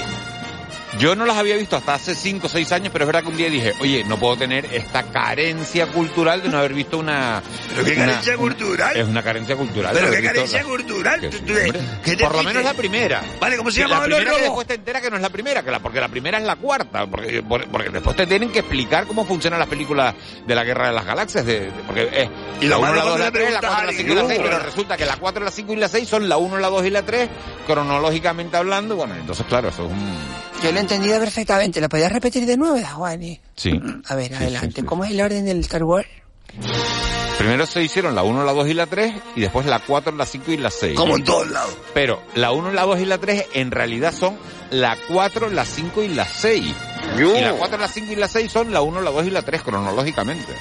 Yo 0.98 1.14
no 1.14 1.26
las 1.26 1.36
había 1.36 1.56
visto 1.56 1.76
hasta 1.76 1.94
hace 1.94 2.14
5 2.14 2.46
o 2.46 2.50
6 2.50 2.72
años, 2.72 2.90
pero 2.92 3.04
es 3.04 3.06
verdad 3.06 3.22
que 3.22 3.28
un 3.28 3.36
día 3.36 3.48
dije, 3.48 3.72
oye, 3.80 4.02
no 4.04 4.18
puedo 4.18 4.36
tener 4.36 4.64
esta 4.74 5.04
carencia 5.04 5.86
cultural 5.86 6.42
de 6.42 6.48
no 6.48 6.58
haber 6.58 6.74
visto 6.74 6.98
una... 6.98 7.40
¿Pero 7.70 7.84
qué 7.84 7.92
una- 7.92 8.06
carencia 8.06 8.36
cultural? 8.36 8.96
Es 8.96 9.06
una 9.06 9.22
carencia 9.22 9.56
cultural. 9.56 9.92
Pero 9.94 10.06
no 10.08 10.12
qué 10.12 10.22
carencia 10.22 10.58
la- 10.62 10.64
cultural. 10.68 11.20
que- 11.20 11.28
hombre, 11.28 11.72
¿qué 12.04 12.16
te 12.16 12.24
Por 12.24 12.34
lo 12.34 12.42
menos 12.42 12.64
la 12.64 12.74
primera. 12.74 13.22
Vale, 13.40 13.56
¿cómo 13.56 13.70
se 13.70 13.80
llamaban 13.80 14.10
La 14.10 14.16
primera 14.16 14.36
que 14.36 14.42
después 14.42 14.66
te 14.66 14.74
enteras 14.74 15.02
que 15.02 15.10
no 15.10 15.16
es 15.16 15.22
la 15.22 15.30
primera, 15.30 15.62
que 15.62 15.70
la, 15.70 15.78
porque 15.78 16.00
la 16.00 16.08
primera 16.08 16.38
es 16.38 16.44
la 16.44 16.56
cuarta, 16.56 17.06
porque, 17.06 17.42
por- 17.42 17.66
porque 17.68 17.90
después 17.90 18.16
te 18.16 18.26
tienen 18.26 18.50
que 18.50 18.58
explicar 18.60 19.06
cómo 19.06 19.24
funcionan 19.24 19.60
las 19.60 19.68
películas 19.68 20.14
de 20.46 20.54
la 20.54 20.64
Guerra 20.64 20.88
de 20.88 20.94
las 20.94 21.04
Galaxias, 21.04 21.46
de, 21.46 21.60
de- 21.60 21.70
porque 21.86 22.08
es 22.12 22.28
Y 22.60 22.66
la 22.66 22.70
lo 22.76 22.80
1, 22.80 22.88
malo 22.88 22.96
la 22.96 23.02
2, 23.02 23.04
cuando 23.04 23.18
la 23.18 23.24
le 23.26 23.30
3, 23.30 23.52
la 23.52 23.60
preguntas 23.60 23.70
4, 23.70 23.82
a 23.82 23.86
la 23.86 23.92
5 23.92 24.02
y 24.10 24.14
la 24.14 24.20
alguien, 24.20 24.36
6, 24.38 24.48
pero 24.50 24.64
resulta 24.64 24.96
que 24.96 25.06
la 25.06 25.16
4, 25.16 25.44
la 25.44 25.50
5 25.52 25.72
y 25.72 25.76
la 25.76 25.88
6 25.88 26.08
son 26.08 26.28
la 26.28 26.36
1, 26.38 26.58
la 26.58 26.68
2 26.68 26.86
y 26.86 26.90
la 26.90 27.02
3, 27.02 27.28
cronológicamente 27.68 28.56
hablando, 28.56 28.96
bueno, 28.96 29.14
entonces 29.14 29.46
claro, 29.48 29.68
eso 29.68 29.84
es 29.86 29.92
un... 29.92 30.47
Yo 30.62 30.72
lo 30.72 30.78
he 30.78 30.80
entendido 30.80 31.18
perfectamente. 31.20 31.80
¿Lo 31.80 31.88
podías 31.88 32.10
repetir 32.12 32.44
de 32.46 32.56
nuevo, 32.56 32.74
don 32.76 32.84
Juan? 32.84 33.20
Sí. 33.54 33.80
A 34.08 34.14
ver, 34.14 34.28
Sí, 34.28 34.34
adelante. 34.34 34.74
sí, 34.76 34.80
sí. 34.80 34.86
¿Cómo 34.86 35.04
es 35.04 35.10
el 35.12 35.20
orden 35.20 35.44
del 35.44 35.60
Star 35.60 35.84
Wars? 35.84 36.08
Primero 37.38 37.66
se 37.66 37.82
hicieron 37.82 38.14
la 38.16 38.24
1, 38.24 38.44
la 38.44 38.52
2 38.52 38.68
y 38.68 38.74
la 38.74 38.86
3 38.86 39.14
y 39.36 39.40
después 39.42 39.64
la 39.66 39.78
4, 39.78 40.12
la 40.16 40.26
5 40.26 40.52
y 40.52 40.56
la 40.56 40.70
6. 40.70 40.96
Como 40.96 41.16
en 41.16 41.24
todos 41.24 41.48
lados. 41.50 41.76
Pero 41.94 42.20
la 42.34 42.50
1, 42.50 42.72
la 42.72 42.82
2 42.82 43.00
y 43.00 43.04
la 43.04 43.18
3 43.18 43.46
en 43.54 43.70
realidad 43.70 44.12
son 44.12 44.36
la 44.70 44.96
4, 45.08 45.48
la 45.50 45.64
5 45.64 46.02
y 46.02 46.08
la 46.08 46.26
6. 46.26 46.74
Y 47.16 47.40
la 47.40 47.52
4, 47.52 47.78
la 47.78 47.88
5 47.88 48.12
y 48.12 48.16
la 48.16 48.26
6 48.26 48.50
son 48.50 48.72
la 48.72 48.82
1, 48.82 49.00
la 49.00 49.10
2 49.12 49.26
y 49.26 49.30
la 49.30 49.42
3 49.42 49.62
cronológicamente. 49.62 50.52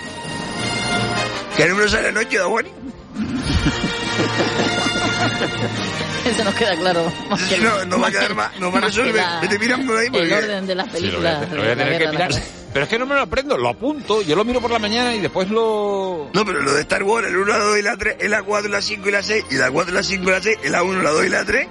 ¿Qué 1.58 1.68
número 1.68 1.90
sale 1.90 2.10
Eso 6.32 6.44
nos 6.44 6.56
queda 6.56 6.76
claro. 6.76 7.12
Que 7.50 7.58
no, 7.58 7.86
no 7.86 8.00
va 8.00 8.08
a 8.08 8.12
quedar 8.12 8.36
más. 8.36 8.60
No 8.60 8.72
va 8.72 8.80
a 8.80 8.82
resolver. 8.82 9.24
Vete 9.42 9.60
mirando 9.60 9.98
ahí. 9.98 10.10
Porque... 10.10 10.28
El 10.28 10.34
orden 10.34 10.68
de 10.68 10.76
las 10.76 10.90
películas. 10.90 11.48
Sí, 11.50 11.56
lo 11.56 11.62
voy 11.62 11.72
a, 11.72 11.76
tener 11.76 12.02
que 12.02 12.08
mirar. 12.10 12.32
Pero 12.74 12.84
es 12.84 12.90
que 12.90 13.00
no 13.00 13.06
me 13.06 13.16
lo 13.16 13.22
aprendo, 13.22 13.58
lo 13.58 13.70
apunto, 13.70 14.22
yo 14.22 14.36
lo 14.36 14.46
miro 14.46 14.62
por 14.62 14.70
la 14.70 14.78
mañana 14.78 15.16
y 15.16 15.20
después 15.20 15.50
lo... 15.50 16.30
No, 16.32 16.46
pero 16.46 16.62
lo 16.62 16.74
de 16.74 16.82
Star 16.82 17.02
Wars, 17.02 17.28
el 17.28 17.38
1, 17.38 17.48
la 17.48 17.58
2 17.58 17.80
y 17.80 17.82
la 17.82 17.98
3, 17.98 18.16
es 18.20 18.30
la 18.30 18.44
4, 18.44 18.70
la 18.70 18.82
5 18.82 19.10
y 19.10 19.12
la 19.12 19.24
6, 19.24 19.46
y 19.50 19.56
la 19.56 19.72
4, 19.72 19.94
la 19.96 20.04
5 20.04 20.24
y 20.24 20.32
la 20.32 20.42
6, 20.42 20.58
es 20.62 20.72
la 20.72 20.84
1, 20.84 21.02
la 21.02 21.10
2 21.10 21.26
y 21.26 21.30
la 21.30 21.46
3, 21.46 21.68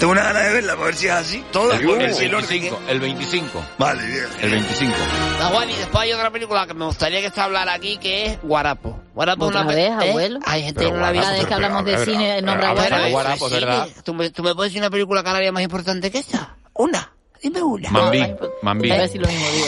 tengo 0.00 0.12
una 0.12 0.22
gana 0.22 0.40
de 0.40 0.54
verla 0.54 0.72
para 0.76 0.86
ver 0.86 0.94
si 0.94 1.08
es 1.08 1.12
así. 1.12 1.44
Todas 1.52 1.78
el, 1.78 1.90
el, 1.90 1.98
25, 1.98 2.80
el 2.88 3.00
25. 3.00 3.66
Vale, 3.76 4.02
bien. 4.06 4.24
El 4.40 4.50
25. 4.50 4.94
Ah, 5.42 5.64
y 5.68 5.76
después 5.76 6.02
hay 6.02 6.12
otra 6.14 6.30
película 6.30 6.66
que 6.66 6.72
me 6.72 6.86
gustaría 6.86 7.20
que 7.20 7.28
se 7.28 7.38
hablara 7.38 7.74
aquí, 7.74 7.98
que 7.98 8.24
es 8.24 8.38
Guarapo. 8.42 8.98
Guarapo 9.14 9.50
es 9.50 9.56
una 9.56 9.66
película. 9.66 10.06
¿Eh? 10.06 10.08
abuelo? 10.08 10.40
Hay 10.46 10.62
gente 10.62 10.86
que 10.86 10.90
no 10.90 11.00
la 11.00 11.12
Cada 11.12 11.32
vez 11.32 11.44
que 11.44 11.52
hablamos 11.54 11.84
de 11.84 12.04
cine, 12.06 12.40
nombra 12.40 12.72
Guarapo. 13.10 13.50
¿verdad? 13.50 13.88
¿Tú 14.02 14.14
me, 14.14 14.30
puedes 14.30 14.56
decir 14.56 14.80
una 14.80 14.88
película 14.88 15.22
canaria 15.22 15.52
más 15.52 15.62
importante 15.62 16.10
que 16.10 16.20
esa? 16.20 16.56
Una. 16.72 17.12
Dime 17.42 17.62
una. 17.62 17.90
Mambi. 17.90 18.20
Mambi. 18.62 18.88
Mambi. 18.88 18.88
Mambi. 18.88 19.18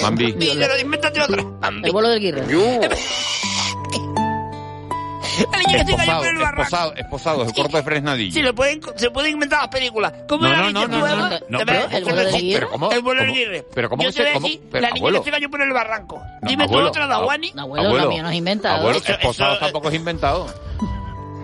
Mambi. 0.01 0.33
Mambi. 0.33 0.33
Mambi. 0.33 0.73
Mambi. 1.61 1.92
Mambi. 1.92 1.92
Mambi. 1.92 2.33
Mambi. 2.33 2.79
Mambi. 2.81 3.41
La 5.51 5.59
niña 5.59 5.85
que 5.85 5.90
se 5.90 5.97
cayó 5.97 6.18
por 6.18 6.27
el 6.27 6.38
barranco. 6.38 6.62
Esposado, 6.62 6.95
esposado, 6.95 7.45
el 7.45 7.53
corto 7.53 7.77
de 7.77 7.83
Fresnadillo. 7.83 8.33
Sí, 8.33 8.42
lo 8.42 8.55
pueden, 8.55 8.81
se 8.97 9.11
pueden 9.11 9.33
inventar 9.33 9.61
las 9.61 9.68
películas. 9.68 10.12
¿Cómo 10.29 10.47
era 10.47 10.71
la 10.71 10.73
niña 10.73 10.83
El 10.83 12.05
vuelo 12.05 12.25
de 12.25 12.37
Aguirre. 12.37 12.66
El 12.92 13.03
vuelo 13.03 13.23
de 13.23 13.29
Aguirre. 13.29 13.66
Pero 13.75 13.88
cómo 13.88 14.03
Yo 14.03 14.12
te 14.12 14.23
voy 14.23 14.31
a 14.31 14.35
decir, 14.35 14.61
la 14.73 14.90
niña 14.90 15.11
que 15.12 15.25
se 15.25 15.31
cayó 15.31 15.51
por 15.51 15.62
el 15.62 15.73
barranco. 15.73 16.23
Dime 16.42 16.68
tú 16.68 16.79
otra, 16.79 17.07
Dawani. 17.07 17.53
Abuelo, 17.57 17.97
la 17.97 18.07
mía 18.07 18.23
no 18.23 18.31
es 18.31 18.37
inventada. 18.37 18.79
Abuelo, 18.79 18.99
esposado 18.99 19.59
tampoco 19.59 19.88
es 19.88 19.95
inventado. 19.95 20.47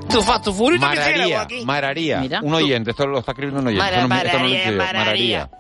Tu 0.09 0.23
Fast 0.23 0.49
Furious 0.49 0.81
Mararía, 0.81 1.43
aquí. 1.43 1.65
Mararía. 1.67 2.41
Un 2.43 2.55
oyente, 2.55 2.93
esto 2.93 3.07
lo 3.07 3.19
está 3.19 3.33
escribiendo 3.33 3.61
un 3.61 3.69
oyente. 3.69 4.07
Mararía, 4.09 4.73
mararía, 4.73 5.51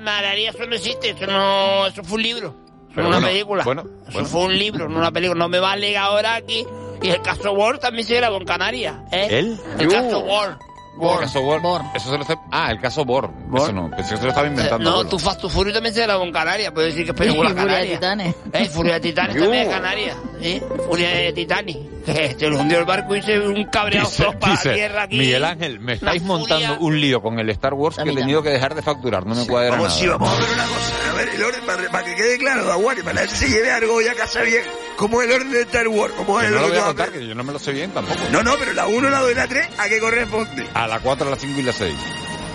mararía. 0.00 0.50
Eso 0.50 0.66
no 0.66 0.76
existe, 0.76 1.10
eso, 1.10 1.26
no, 1.26 1.86
eso 1.86 2.04
fue 2.04 2.16
un 2.16 2.22
libro. 2.22 2.54
Pero 2.94 3.02
no 3.02 3.08
bueno, 3.08 3.18
una 3.18 3.26
película. 3.26 3.64
Bueno, 3.64 3.82
eso 3.82 4.12
bueno. 4.12 4.28
fue 4.28 4.44
un 4.44 4.56
libro, 4.56 4.88
no 4.88 4.98
una 4.98 5.10
película. 5.10 5.38
No 5.38 5.48
me 5.48 5.58
vale 5.58 5.98
ahora 5.98 6.36
aquí 6.36 6.64
y 7.02 7.08
el 7.10 7.22
Castro 7.22 7.52
World 7.52 7.80
también 7.80 8.06
se 8.06 8.16
grabó 8.16 8.36
con 8.36 8.46
Canarias. 8.46 8.96
¿eh? 9.10 9.28
¿El? 9.30 9.60
Oh, 9.60 9.80
el 9.80 9.88
Castro 9.88 10.18
World. 10.20 10.58
Bor, 10.96 11.14
el 11.14 11.20
caso 11.20 11.42
Bor. 11.42 11.60
Bor. 11.60 11.82
Eso 11.94 12.10
se 12.10 12.16
lo 12.16 12.22
está... 12.22 12.40
Ah, 12.50 12.70
el 12.70 12.80
caso 12.80 13.04
Bor. 13.04 13.30
Eso 13.54 13.72
no. 13.72 13.90
Pensé 13.90 14.14
que 14.14 14.16
se 14.16 14.22
lo 14.22 14.28
estaba 14.30 14.46
eh, 14.46 14.50
inventando. 14.50 14.90
No, 14.90 15.04
tu 15.04 15.18
Fast 15.18 15.42
to 15.42 15.48
Fury 15.48 15.72
también 15.72 15.94
se 15.94 16.02
grabó 16.02 16.24
en 16.24 16.32
Canarias. 16.32 16.72
Puedo 16.72 16.86
decir 16.86 17.04
que 17.04 17.10
es 17.10 17.16
película 17.18 17.54
canaria. 17.54 17.76
Furia 17.76 17.80
de 17.80 17.94
Titanes. 17.94 18.34
Eh, 18.52 18.64
Furia 18.66 18.94
de 18.94 19.00
Titanes 19.00 19.36
también 19.36 19.62
es 19.64 19.68
Canaria. 19.68 20.16
¿eh? 20.40 20.62
Furia 20.86 21.10
de 21.10 21.32
Titanic. 21.32 21.78
se 22.06 22.50
le 22.50 22.56
hundió 22.56 22.78
el 22.78 22.84
barco 22.84 23.16
y 23.16 23.22
se 23.22 23.38
un 23.38 23.64
cabreado 23.64 24.08
dice, 24.08 24.24
para 24.40 24.54
la 24.54 24.74
tierra 24.74 25.02
aquí. 25.02 25.18
Miguel 25.18 25.44
Ángel, 25.44 25.80
me 25.80 25.94
estáis 25.94 26.22
montando 26.22 26.66
furia. 26.66 26.80
un 26.80 27.00
lío 27.00 27.22
con 27.22 27.38
el 27.38 27.50
Star 27.50 27.74
Wars 27.74 27.96
que 27.96 28.10
he 28.10 28.14
tenido 28.14 28.42
que 28.42 28.50
dejar 28.50 28.74
de 28.74 28.82
facturar, 28.82 29.26
no 29.26 29.34
me 29.34 29.42
sí, 29.42 29.48
cuadra 29.48 29.70
vamos, 29.70 29.88
nada. 29.88 29.98
Sí, 29.98 30.06
vamos 30.06 30.30
a 30.30 30.40
ver 30.40 30.50
una 30.52 30.64
cosa, 30.64 31.10
a 31.10 31.14
ver 31.14 31.28
el 31.28 31.42
orden 31.42 31.66
para, 31.66 31.90
para 31.90 32.04
que 32.04 32.14
quede 32.14 32.38
claro, 32.38 32.72
Aguari, 32.72 33.02
para 33.02 33.22
que 33.22 33.28
se 33.28 33.48
lleve 33.48 33.70
algo 33.70 34.00
ya 34.00 34.14
casa 34.14 34.42
bien. 34.42 34.62
¿Cómo 34.96 35.20
es 35.20 35.28
el 35.28 35.34
orden 35.34 35.50
de 35.52 35.60
Star 35.62 35.88
Wars? 35.88 36.14
¿Cómo 36.16 36.40
es 36.40 36.46
el 36.46 36.54
no 36.54 36.60
orden 36.60 36.70
lo 36.70 36.74
voy 36.74 36.82
a 36.82 36.86
contar, 36.86 37.10
que 37.10 37.26
yo 37.26 37.34
no 37.34 37.44
me 37.44 37.52
lo 37.52 37.58
sé 37.58 37.72
bien 37.72 37.90
tampoco. 37.90 38.20
No, 38.30 38.42
no, 38.42 38.54
pero 38.58 38.72
la 38.72 38.86
1, 38.86 39.10
la 39.10 39.20
2 39.20 39.32
y 39.32 39.34
la 39.34 39.46
3, 39.46 39.68
¿a 39.78 39.88
qué 39.88 40.00
corresponde? 40.00 40.66
A 40.74 40.86
la 40.86 41.00
4, 41.00 41.30
la 41.30 41.36
5 41.36 41.60
y 41.60 41.62
la 41.62 41.72
6. 41.72 41.94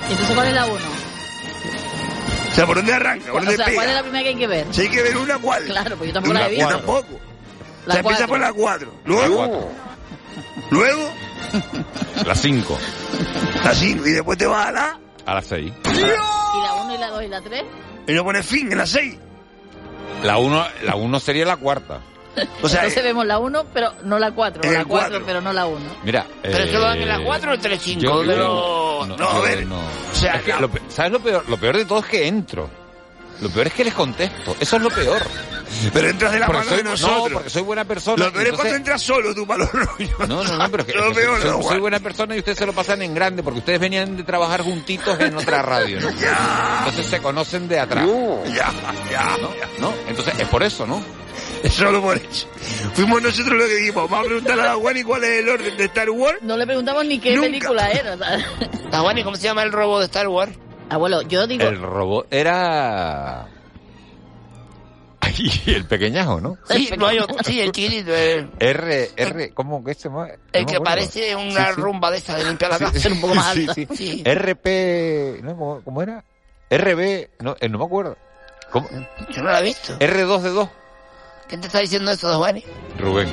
Entonces, 0.10 0.36
¿cuál 0.36 0.48
es 0.48 0.54
la 0.54 0.66
1? 0.66 0.76
O 2.52 2.56
sea, 2.56 2.66
¿por 2.66 2.76
dónde 2.76 2.94
arranca? 2.94 3.32
¿Por 3.32 3.42
dónde 3.42 3.56
sea, 3.56 3.66
pega? 3.66 3.76
¿cuál 3.76 3.90
es 3.90 3.96
la 3.96 4.02
primera 4.02 4.24
que 4.24 4.30
hay 4.30 4.36
que 4.36 4.48
ver? 4.48 4.68
Si 4.72 4.82
hay 4.82 4.90
que 4.90 5.02
ver 5.02 5.18
una, 5.18 5.38
¿cuál? 5.38 5.64
Claro, 5.64 5.96
pues 5.96 6.10
yo 6.10 6.14
tampoco 6.14 6.32
una 6.32 6.40
la 6.42 6.48
he 6.48 6.50
visto. 6.50 6.70
Yo 6.70 6.78
tampoco. 6.78 7.31
La 7.86 7.94
se 7.94 8.00
empieza 8.00 8.28
por 8.28 8.40
la 8.40 8.54
4. 8.54 8.94
Luego. 9.06 9.42
La 9.42 9.48
cuatro. 9.48 9.70
Luego. 10.70 11.10
La 12.26 12.36
5. 12.36 12.80
La 13.64 13.74
5. 13.74 14.08
Y 14.08 14.12
después 14.12 14.38
te 14.38 14.46
vas 14.46 14.68
a 14.68 14.72
la. 14.72 15.00
A 15.26 15.34
la 15.36 15.42
6. 15.42 15.74
¿Y 15.86 16.00
la 16.00 16.74
1 16.74 16.96
y 16.96 16.98
la 16.98 17.08
2 17.10 17.24
y 17.24 17.28
la 17.28 17.42
3? 17.42 17.64
Y 18.08 18.14
no 18.14 18.24
pones 18.24 18.46
fin 18.46 18.72
en 18.72 18.78
la 18.78 18.86
6. 18.86 19.18
La 20.24 20.38
1 20.38 20.66
la 20.84 20.96
uno 20.96 21.20
sería 21.20 21.46
la 21.46 21.58
cuarta. 21.58 22.00
O 22.62 22.70
sea, 22.70 22.80
Entonces 22.80 22.98
eh, 22.98 23.02
vemos 23.02 23.26
la 23.26 23.40
1, 23.40 23.66
pero 23.74 23.94
no 24.04 24.18
la 24.18 24.32
4. 24.32 24.72
La 24.72 24.86
4, 24.86 25.24
pero 25.26 25.42
no 25.42 25.52
la 25.52 25.66
1. 25.66 25.80
Mira. 26.04 26.26
¿Pero 26.42 26.58
eh, 26.58 26.72
solo 26.72 26.86
van 26.86 27.02
en 27.02 27.08
la 27.10 27.18
eh, 27.18 27.24
4 27.26 27.52
o 27.52 27.54
entre 27.56 27.78
5? 27.78 28.24
Pero... 28.26 29.00
no, 29.02 29.06
no, 29.08 29.18
no, 29.18 29.30
a 29.30 29.40
ver. 29.42 29.66
No. 29.66 29.80
O 29.80 30.16
sea, 30.16 30.36
es 30.36 30.44
que, 30.44 30.54
lo, 30.54 30.70
¿sabes 30.88 31.12
lo 31.12 31.20
peor? 31.20 31.44
Lo 31.50 31.58
peor 31.58 31.78
de 31.78 31.86
todo 31.86 32.00
es 32.00 32.06
que 32.06 32.28
entro. 32.28 32.70
Lo 33.42 33.50
peor 33.50 33.68
es 33.68 33.74
que 33.74 33.84
les 33.84 33.94
contesto. 33.94 34.56
Eso 34.60 34.78
es 34.78 34.82
lo 34.82 34.90
peor. 34.90 35.22
Pero 35.94 36.10
entras 36.10 36.32
de 36.32 36.40
la 36.40 36.46
porque 36.48 36.66
mano 36.66 36.78
de 36.78 36.84
nosotros. 36.84 37.30
No, 37.30 37.34
porque 37.34 37.50
soy 37.50 37.62
buena 37.62 37.86
persona. 37.86 38.26
Lo 38.26 38.34
peor 38.34 38.48
es 38.48 38.54
cuando 38.54 38.76
entras 38.76 39.02
solo 39.02 39.34
tú 39.34 39.46
malo 39.46 39.70
rollo. 39.72 40.16
No, 40.28 40.44
no, 40.44 40.58
no, 40.58 40.72
pero 40.72 40.86
que, 40.86 40.92
soy, 41.14 41.14
no, 41.44 41.64
soy, 41.64 41.80
buena 41.80 42.00
persona 42.00 42.36
y 42.36 42.40
ustedes 42.40 42.58
se 42.58 42.66
lo 42.66 42.74
pasan 42.74 43.02
en 43.02 43.14
grande 43.14 43.44
porque 43.44 43.60
ustedes 43.60 43.80
venían 43.80 44.18
de 44.18 44.24
trabajar 44.24 44.62
juntitos 44.62 45.20
en 45.20 45.36
otra 45.38 45.62
radio. 45.62 46.00
¿no? 46.00 46.10
Ya. 46.12 46.78
Entonces 46.80 47.08
se 47.08 47.20
conocen 47.20 47.68
de 47.68 47.80
atrás. 47.80 48.08
Ya, 48.48 48.72
ya, 49.10 49.38
¿No? 49.80 49.94
Entonces 50.08 50.34
es 50.40 50.48
por 50.48 50.64
eso, 50.64 50.86
¿no? 50.86 51.04
Es 51.64 51.74
solo 51.74 52.02
por 52.02 52.18
eso. 52.18 52.48
Fuimos 52.94 53.22
nosotros 53.22 53.58
los 53.58 53.68
que 53.68 53.76
dijimos. 53.76 54.10
Vamos 54.10 54.26
a 54.26 54.28
preguntarle 54.28 54.62
a 54.64 54.66
Dawani 54.66 55.04
cuál 55.04 55.24
es 55.24 55.40
el 55.40 55.50
orden 55.50 55.78
de 55.78 55.86
Star 55.86 56.10
Wars. 56.10 56.40
No 56.42 56.58
le 56.58 56.66
preguntamos 56.66 57.06
ni 57.06 57.20
qué 57.20 57.38
película 57.40 57.90
era. 57.92 58.18
Dawani, 58.90 59.24
¿cómo 59.24 59.36
se 59.36 59.44
llama 59.44 59.64
el 59.64 59.72
robo 59.72 60.00
de 60.00 60.06
Star 60.06 60.28
Wars? 60.28 60.52
Abuelo, 60.90 61.22
yo 61.22 61.48
digo... 61.48 61.64
El 61.64 61.82
robot 61.82 62.28
era... 62.32 63.48
y 65.66 65.74
el 65.74 65.86
pequeñajo, 65.86 66.42
¿no? 66.42 66.58
Sí, 66.70 66.90
el, 66.92 67.00
no 67.00 67.08
hay 67.08 67.20
otro, 67.20 67.38
sí, 67.44 67.60
el 67.60 67.72
chiquito. 67.72 68.16
El, 68.16 68.52
R, 68.60 69.12
R, 69.16 69.54
¿cómo 69.54 69.84
que 69.84 69.92
este 69.92 70.04
se 70.04 70.10
llama? 70.10 70.28
El 70.54 70.66
no 70.66 70.72
que 70.72 70.82
parece 70.82 71.36
una 71.36 71.68
sí, 71.68 71.74
sí. 71.76 71.82
rumba 71.82 72.12
de 72.12 72.18
esa 72.18 72.38
de 72.38 72.46
limpiar 72.46 72.72
la 72.72 72.80
casa 72.80 73.10
un 73.10 73.22
poco 73.22 73.36
más 73.36 73.48
alta. 73.48 73.74
RP, 73.74 75.42
¿no? 75.44 75.82
¿cómo 75.84 76.02
era? 76.02 76.24
RB, 76.70 77.30
no, 77.40 77.56
eh, 77.60 77.70
no 77.70 77.80
me 77.80 77.86
acuerdo. 77.86 78.18
¿Cómo? 78.72 78.88
Yo 79.30 79.44
no 79.44 79.52
la 79.52 79.60
he 79.60 79.64
visto. 79.64 79.98
R2 80.00 80.42
de 80.42 80.50
2. 80.50 80.70
¿Quién 81.52 81.60
te 81.60 81.68
está 81.68 81.80
diciendo 81.80 82.12
eso, 82.12 82.32
Giovanni? 82.32 82.64
Rubén. 82.98 83.28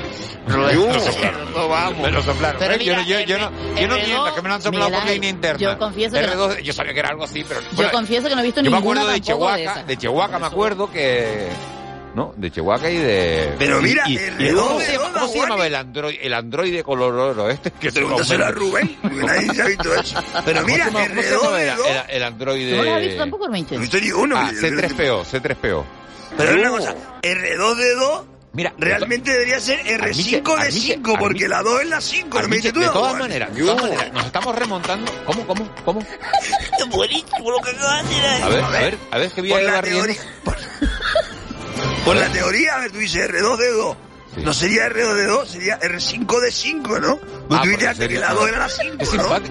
Rubén. 0.45 0.75
Yo, 0.75 0.93
lo 0.93 0.99
soplaron. 0.99 1.53
No, 1.53 1.69
vamos. 1.69 1.99
Me 2.01 2.11
lo 2.11 2.21
soplaron. 2.21 2.59
Pero 2.59 2.77
mira, 2.77 3.01
yo, 3.03 3.19
yo, 3.21 3.25
yo, 3.25 3.37
no, 3.37 3.49
yo 3.79 3.87
no 3.87 3.95
miento, 3.95 4.35
que 4.35 4.41
me 4.41 4.49
lo 4.49 4.55
han 4.55 4.61
soplado 4.61 4.91
por 4.91 5.05
línea 5.05 5.29
interna. 5.29 5.57
Yo 5.57 5.77
confieso 5.79 6.17
R2, 6.17 6.57
que... 6.57 6.63
Yo 6.63 6.73
sabía 6.73 6.93
que 6.93 6.99
era 6.99 7.09
algo 7.09 7.23
así, 7.23 7.45
pero... 7.47 7.61
Yo 7.77 7.89
confieso 7.91 8.27
que 8.27 8.35
no 8.35 8.41
he 8.41 8.43
visto 8.43 8.59
yo 8.59 8.71
ninguna 8.71 8.81
Yo 8.81 9.07
me 9.07 9.13
acuerdo 9.13 9.13
de 9.13 9.21
Chihuahua, 9.21 9.75
de, 9.75 9.83
de 9.85 9.97
Chihuahua 9.97 10.39
me 10.39 10.47
acuerdo 10.47 10.91
que... 10.91 11.47
¿no? 12.15 12.33
De 12.35 12.51
Chihuahua 12.51 12.89
y 12.89 12.97
de... 12.97 13.55
Pero 13.57 13.81
mira, 13.81 14.03
y, 14.07 14.13
y, 14.13 14.47
el 14.47 14.55
¿cómo, 14.55 14.79
se, 14.79 14.95
¿cómo 14.95 15.27
se 15.27 15.39
llamaba 15.39 15.67
el, 15.67 15.75
android, 15.75 16.17
el 16.21 16.33
androide 16.33 16.83
color 16.83 17.13
oro 17.13 17.49
este? 17.49 17.71
Que 17.71 17.91
Pregúntaselo 17.91 18.45
a 18.45 18.51
Rubén, 18.51 18.97
nadie 19.03 19.53
se 19.53 19.61
ha 19.61 19.65
visto 19.65 19.93
eso. 19.93 20.19
Pero 20.45 20.63
mira, 20.65 20.85
¿cómo 20.85 20.99
se, 20.99 21.31
llamaba 21.31 21.61
el, 21.61 21.69
el, 21.69 22.09
el, 22.09 22.23
androide...? 22.23 22.77
No 22.77 22.83
lo 22.83 22.93
has 22.95 23.01
visto 23.01 23.17
tampoco, 23.17 23.45
Herminche. 23.45 23.75
No 23.75 23.81
he 23.81 23.81
visto 23.81 23.99
ni 23.99 24.11
uno. 24.11 24.37
Ah, 24.37 24.51
C3PO, 24.51 25.25
C3PO. 25.25 25.83
Pero 26.37 26.53
una 26.53 26.71
oh. 26.71 26.75
cosa, 26.75 26.95
R2D2... 27.21 28.25
Mira, 28.51 28.73
realmente 28.79 29.31
debería 29.31 29.59
ser 29.59 29.79
R5 29.81 30.63
de 30.63 30.71
5, 30.71 31.15
porque 31.19 31.47
la 31.47 31.61
2 31.61 31.81
es 31.81 31.87
la 31.87 32.01
5. 32.01 32.47
de 32.47 32.71
todas 32.71 33.19
maneras, 33.19 33.51
nos 33.51 34.25
estamos 34.25 34.55
remontando. 34.55 35.11
¿Cómo, 35.25 35.45
cómo, 35.45 35.69
cómo? 35.85 36.01
Buenísimo 36.89 37.51
lo 37.51 37.59
que 37.59 37.69
acabas 37.69 38.09
de 38.09 38.15
decir. 38.15 38.43
A 38.43 38.49
ver, 38.49 38.63
a 38.63 38.69
ver, 38.69 38.97
a 39.11 39.17
ver, 39.19 39.31
que 39.31 39.41
voy 39.41 39.53
a 39.53 39.59
llegar 39.59 39.85
riendo. 39.85 40.13
Por 42.05 42.15
la 42.15 42.31
teoría, 42.31 42.75
tú 42.91 42.97
dices 42.97 43.29
R2D2. 43.29 43.95
Sí. 44.35 44.41
No 44.43 44.53
sería 44.53 44.87
R2D2, 44.89 45.45
sería 45.45 45.79
R5D5, 45.79 47.01
¿no? 47.01 47.19
Ah, 47.51 47.63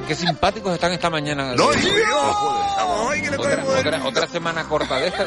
qué, 0.06 0.14
simpáticos 0.14 0.72
están 0.74 0.92
esta 0.92 1.10
mañana. 1.10 1.54
No. 1.56 1.72
Estamos 1.72 3.08
hoy 3.08 3.20
que 3.22 3.30
le 3.30 3.36
otra, 3.36 4.06
otra 4.06 4.26
semana 4.28 4.64
corta 4.64 5.00
de 5.00 5.08
esta. 5.08 5.26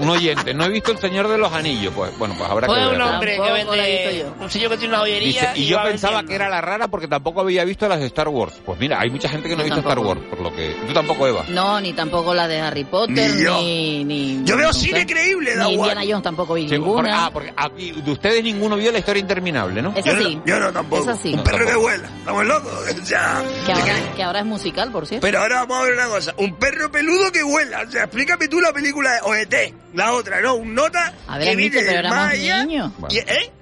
Un 0.00 0.08
oyente, 0.08 0.52
no 0.52 0.64
he 0.64 0.68
visto 0.68 0.90
el 0.90 0.98
señor 0.98 1.28
de 1.28 1.38
los 1.38 1.52
anillos. 1.52 1.92
Pues 1.94 2.16
bueno, 2.18 2.34
pues 2.36 2.50
habrá 2.50 2.66
que 2.66 2.74
ver. 2.74 2.94
un 2.94 3.00
hombre 3.00 3.36
que 3.36 3.52
vende. 3.52 4.26
Un 4.40 4.50
señor 4.50 4.70
que 4.72 4.78
tiene 4.78 4.94
una 4.94 5.02
joyería. 5.02 5.56
y 5.56 5.66
yo 5.66 5.80
pensaba 5.82 6.24
que 6.24 6.34
era 6.34 6.48
la 6.48 6.60
rara 6.60 6.88
porque 6.88 7.06
tampoco 7.06 7.40
había 7.40 7.64
visto 7.64 7.88
las 7.88 8.00
de 8.00 8.06
Star 8.06 8.28
Wars. 8.28 8.54
Pues 8.64 8.78
mira, 8.80 9.00
hay 9.00 9.10
mucha 9.10 9.28
gente 9.28 9.48
que 9.48 9.54
no 9.54 9.60
ha 9.60 9.64
visto 9.64 9.80
Star 9.80 9.98
Wars, 9.98 10.20
por 10.28 10.40
lo 10.40 10.54
que. 10.54 10.76
Tú 10.86 10.92
tampoco, 10.92 11.26
Eva. 11.26 11.44
No, 11.48 11.80
ni 11.80 11.92
tampoco 11.92 12.34
la 12.34 12.48
de 12.48 12.60
Harry 12.60 12.84
Potter, 12.84 13.30
ni. 13.34 14.04
ni 14.04 14.44
yo 14.44 14.56
veo 14.56 14.72
cine 14.72 15.06
creíble, 15.06 15.54
da 15.54 15.66
Ni 15.66 15.74
Indiana 15.74 16.02
Jones 16.02 16.22
tampoco 16.22 16.54
vi 16.54 16.66
ninguna. 16.66 17.26
ah, 17.26 17.30
porque 17.32 17.52
de 17.68 18.10
ustedes 18.10 18.42
ninguno 18.42 18.76
vio 18.76 18.90
la 18.90 18.98
historia 18.98 19.20
interminable, 19.20 19.82
¿no? 19.82 19.92
Esa 19.94 20.18
sí. 20.18 20.40
Yo 20.44 20.58
no, 20.58 20.72
tampoco. 20.72 21.02
Esa 21.02 21.16
sí. 21.16 21.36
Que 21.68 21.74
vuela. 21.76 22.07
Estamos 22.18 22.46
locos, 22.46 23.08
ya. 23.08 23.42
Que 24.16 24.22
ahora, 24.22 24.40
es 24.40 24.46
musical, 24.46 24.90
por 24.90 25.06
cierto. 25.06 25.24
Pero 25.24 25.40
ahora 25.40 25.60
vamos 25.60 25.78
a 25.78 25.82
ver 25.84 25.94
una 25.94 26.08
cosa. 26.08 26.34
Un 26.38 26.56
perro 26.56 26.90
peludo 26.90 27.30
que 27.30 27.42
vuela. 27.42 27.82
O 27.86 27.90
sea, 27.90 28.04
explícame 28.04 28.48
tú 28.48 28.60
la 28.60 28.72
película 28.72 29.12
de 29.12 29.20
OET. 29.22 29.74
La 29.94 30.12
otra, 30.12 30.40
¿no? 30.40 30.54
Un 30.56 30.74
nota 30.74 31.14
a 31.26 31.38
ver, 31.38 31.48
que 31.48 31.56
viene 31.56 31.82
pero 31.82 32.08
más 32.08 32.32
allá. 32.32 32.64
Niño. 32.64 32.92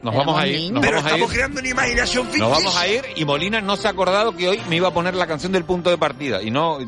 Nos 0.03 0.15
vamos 0.15 0.39
a 0.39 0.47
ir. 0.47 0.73
Pero 0.81 0.99
estamos 0.99 1.31
creando 1.31 1.61
una 1.61 1.69
imaginación 1.69 2.25
ficticia. 2.25 2.49
Nos 2.49 2.59
vamos 2.59 2.77
a 2.77 2.89
ir 2.89 3.05
y 3.15 3.25
Molina 3.25 3.61
no 3.61 3.77
se 3.77 3.87
ha 3.87 3.91
acordado 3.91 4.37
que 4.37 4.49
hoy 4.49 4.61
me 4.69 4.77
iba 4.77 4.89
a 4.89 4.91
poner 4.95 5.15
la 5.15 5.27
canción 5.27 5.53
del 5.53 5.65
punto 5.65 5.91
de 5.91 5.99
partida. 5.99 6.43
Y 6.43 6.51
no, 6.51 6.79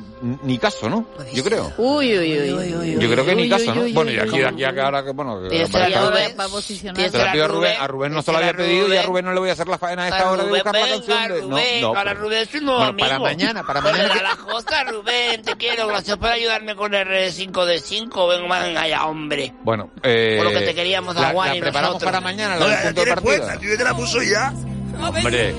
ni 0.42 0.58
caso, 0.58 0.88
¿no? 0.88 1.06
Pues 1.14 1.32
Yo 1.32 1.44
creo. 1.44 1.72
Uy, 1.78 2.18
uy, 2.18 2.40
uy. 2.40 2.52
uy, 2.52 2.74
uy 2.74 2.98
Yo 2.98 3.10
creo 3.10 3.24
que 3.24 3.34
ni 3.34 3.48
caso, 3.48 3.74
¿no? 3.74 3.82
bueno, 3.92 4.10
y 4.10 4.18
aquí, 4.18 4.42
aquí, 4.42 4.64
aquí 4.64 4.80
ahora 4.80 5.04
que, 5.04 5.12
bueno... 5.12 5.40
Se 5.48 7.18
la 7.18 7.32
pido 7.32 7.44
a 7.44 7.48
Rubén. 7.48 7.76
A 7.80 7.86
Rubén 7.86 8.12
no 8.12 8.22
se 8.22 8.32
la 8.32 8.38
había 8.38 8.54
pedido 8.54 8.92
y 8.92 8.96
a 8.96 9.02
Rubén 9.02 9.24
no 9.24 9.32
le 9.32 9.40
voy 9.40 9.50
a 9.50 9.52
hacer 9.52 9.68
la 9.68 9.78
faena 9.78 10.04
a 10.04 10.08
esta 10.08 10.30
hora 10.30 10.44
de 10.44 10.50
buscar 10.50 10.74
la 10.74 10.88
canción 10.88 11.28
de... 11.28 11.42
Rubén, 11.50 11.80
no, 11.80 11.88
no, 11.88 11.94
para 11.94 12.10
pero- 12.12 12.22
Rubén 12.24 12.38
es 12.48 12.54
un 12.54 12.64
nuevo 12.64 12.78
Bueno, 12.78 12.90
amigo. 12.90 13.08
para 13.08 13.18
mañana, 13.18 13.62
para 13.64 13.80
mañana 13.80 14.04
el 14.04 14.12
que- 14.12 14.18
a 14.18 14.22
la 14.22 14.36
costa, 14.36 14.84
Rubén, 14.84 15.42
te 15.42 15.56
quiero. 15.56 15.86
Gracias 15.88 16.16
por 16.16 16.30
ayudarme 16.30 16.74
con 16.76 16.94
el 16.94 17.32
5 17.32 17.66
de 17.66 17.78
5. 17.80 18.26
Venga, 18.28 18.60
venga 18.60 18.86
ya, 18.88 19.04
hombre. 19.06 19.52
Bueno, 19.62 19.90
eh, 20.02 20.34
Por 20.36 20.52
lo 20.52 20.58
que 20.58 20.66
te 20.66 20.74
queríamos 20.74 21.14
la, 21.16 21.28
a 21.28 21.32
Juan 21.32 21.48
la 21.50 21.56
y 21.56 21.60
preparamos 21.60 21.94
nosotros. 21.94 22.08
para 22.12 22.20
mañana, 22.20 22.54
No, 22.56 22.60
la 22.60 22.66
del 22.68 22.76
ya 22.78 22.84
punto 22.86 23.04
de 23.04 23.14
partida. 23.14 23.56
Vive 23.56 23.76
te 23.76 23.84
la 23.84 23.94
puso 23.94 24.22
ya. 24.22 24.52
Hombre, 25.00 25.54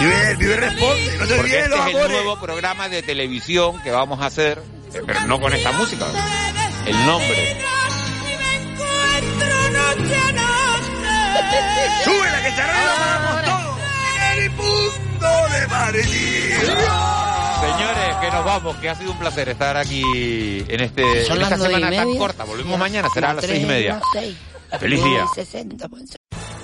Vive, 0.00 0.34
vive 0.36 0.56
responde, 0.56 1.04
no 1.04 1.10
te 1.10 1.18
porque 1.18 1.34
olvides 1.40 1.56
este 1.64 1.68
los 1.68 1.78
es 1.80 1.86
el 1.86 1.90
amores. 1.96 2.10
nuevo 2.12 2.40
programa 2.40 2.88
de 2.88 3.02
televisión 3.02 3.82
que 3.82 3.90
vamos 3.90 4.20
a 4.20 4.26
hacer, 4.26 4.62
eh, 4.94 5.00
pero 5.06 5.20
no 5.26 5.40
con 5.40 5.52
esta 5.52 5.72
música. 5.72 6.06
El 6.86 7.06
nombre. 7.06 7.58
Sube 12.04 12.30
la 12.30 12.42
que 12.42 12.50
se 12.52 12.62
arregla 12.62 12.94
para 13.26 13.44
todos. 13.44 13.78
El 14.36 14.50
punto 15.20 15.92
de. 15.92 16.02
Señores, 17.60 18.16
que 18.20 18.30
nos 18.30 18.44
vamos, 18.44 18.76
que 18.76 18.88
ha 18.88 18.94
sido 18.94 19.12
un 19.12 19.18
placer 19.18 19.48
estar 19.50 19.76
aquí 19.76 20.02
en, 20.66 20.80
este, 20.80 21.02
en 21.02 21.42
esta 21.42 21.58
semana 21.58 21.90
tan 21.90 22.16
corta. 22.16 22.44
Volvemos 22.44 22.78
mañana, 22.78 23.08
será 23.12 23.30
a 23.30 23.34
las 23.34 23.44
seis 23.44 23.62
y 23.62 23.66
media. 23.66 24.00
Feliz 24.78 25.04
día. 25.04 25.26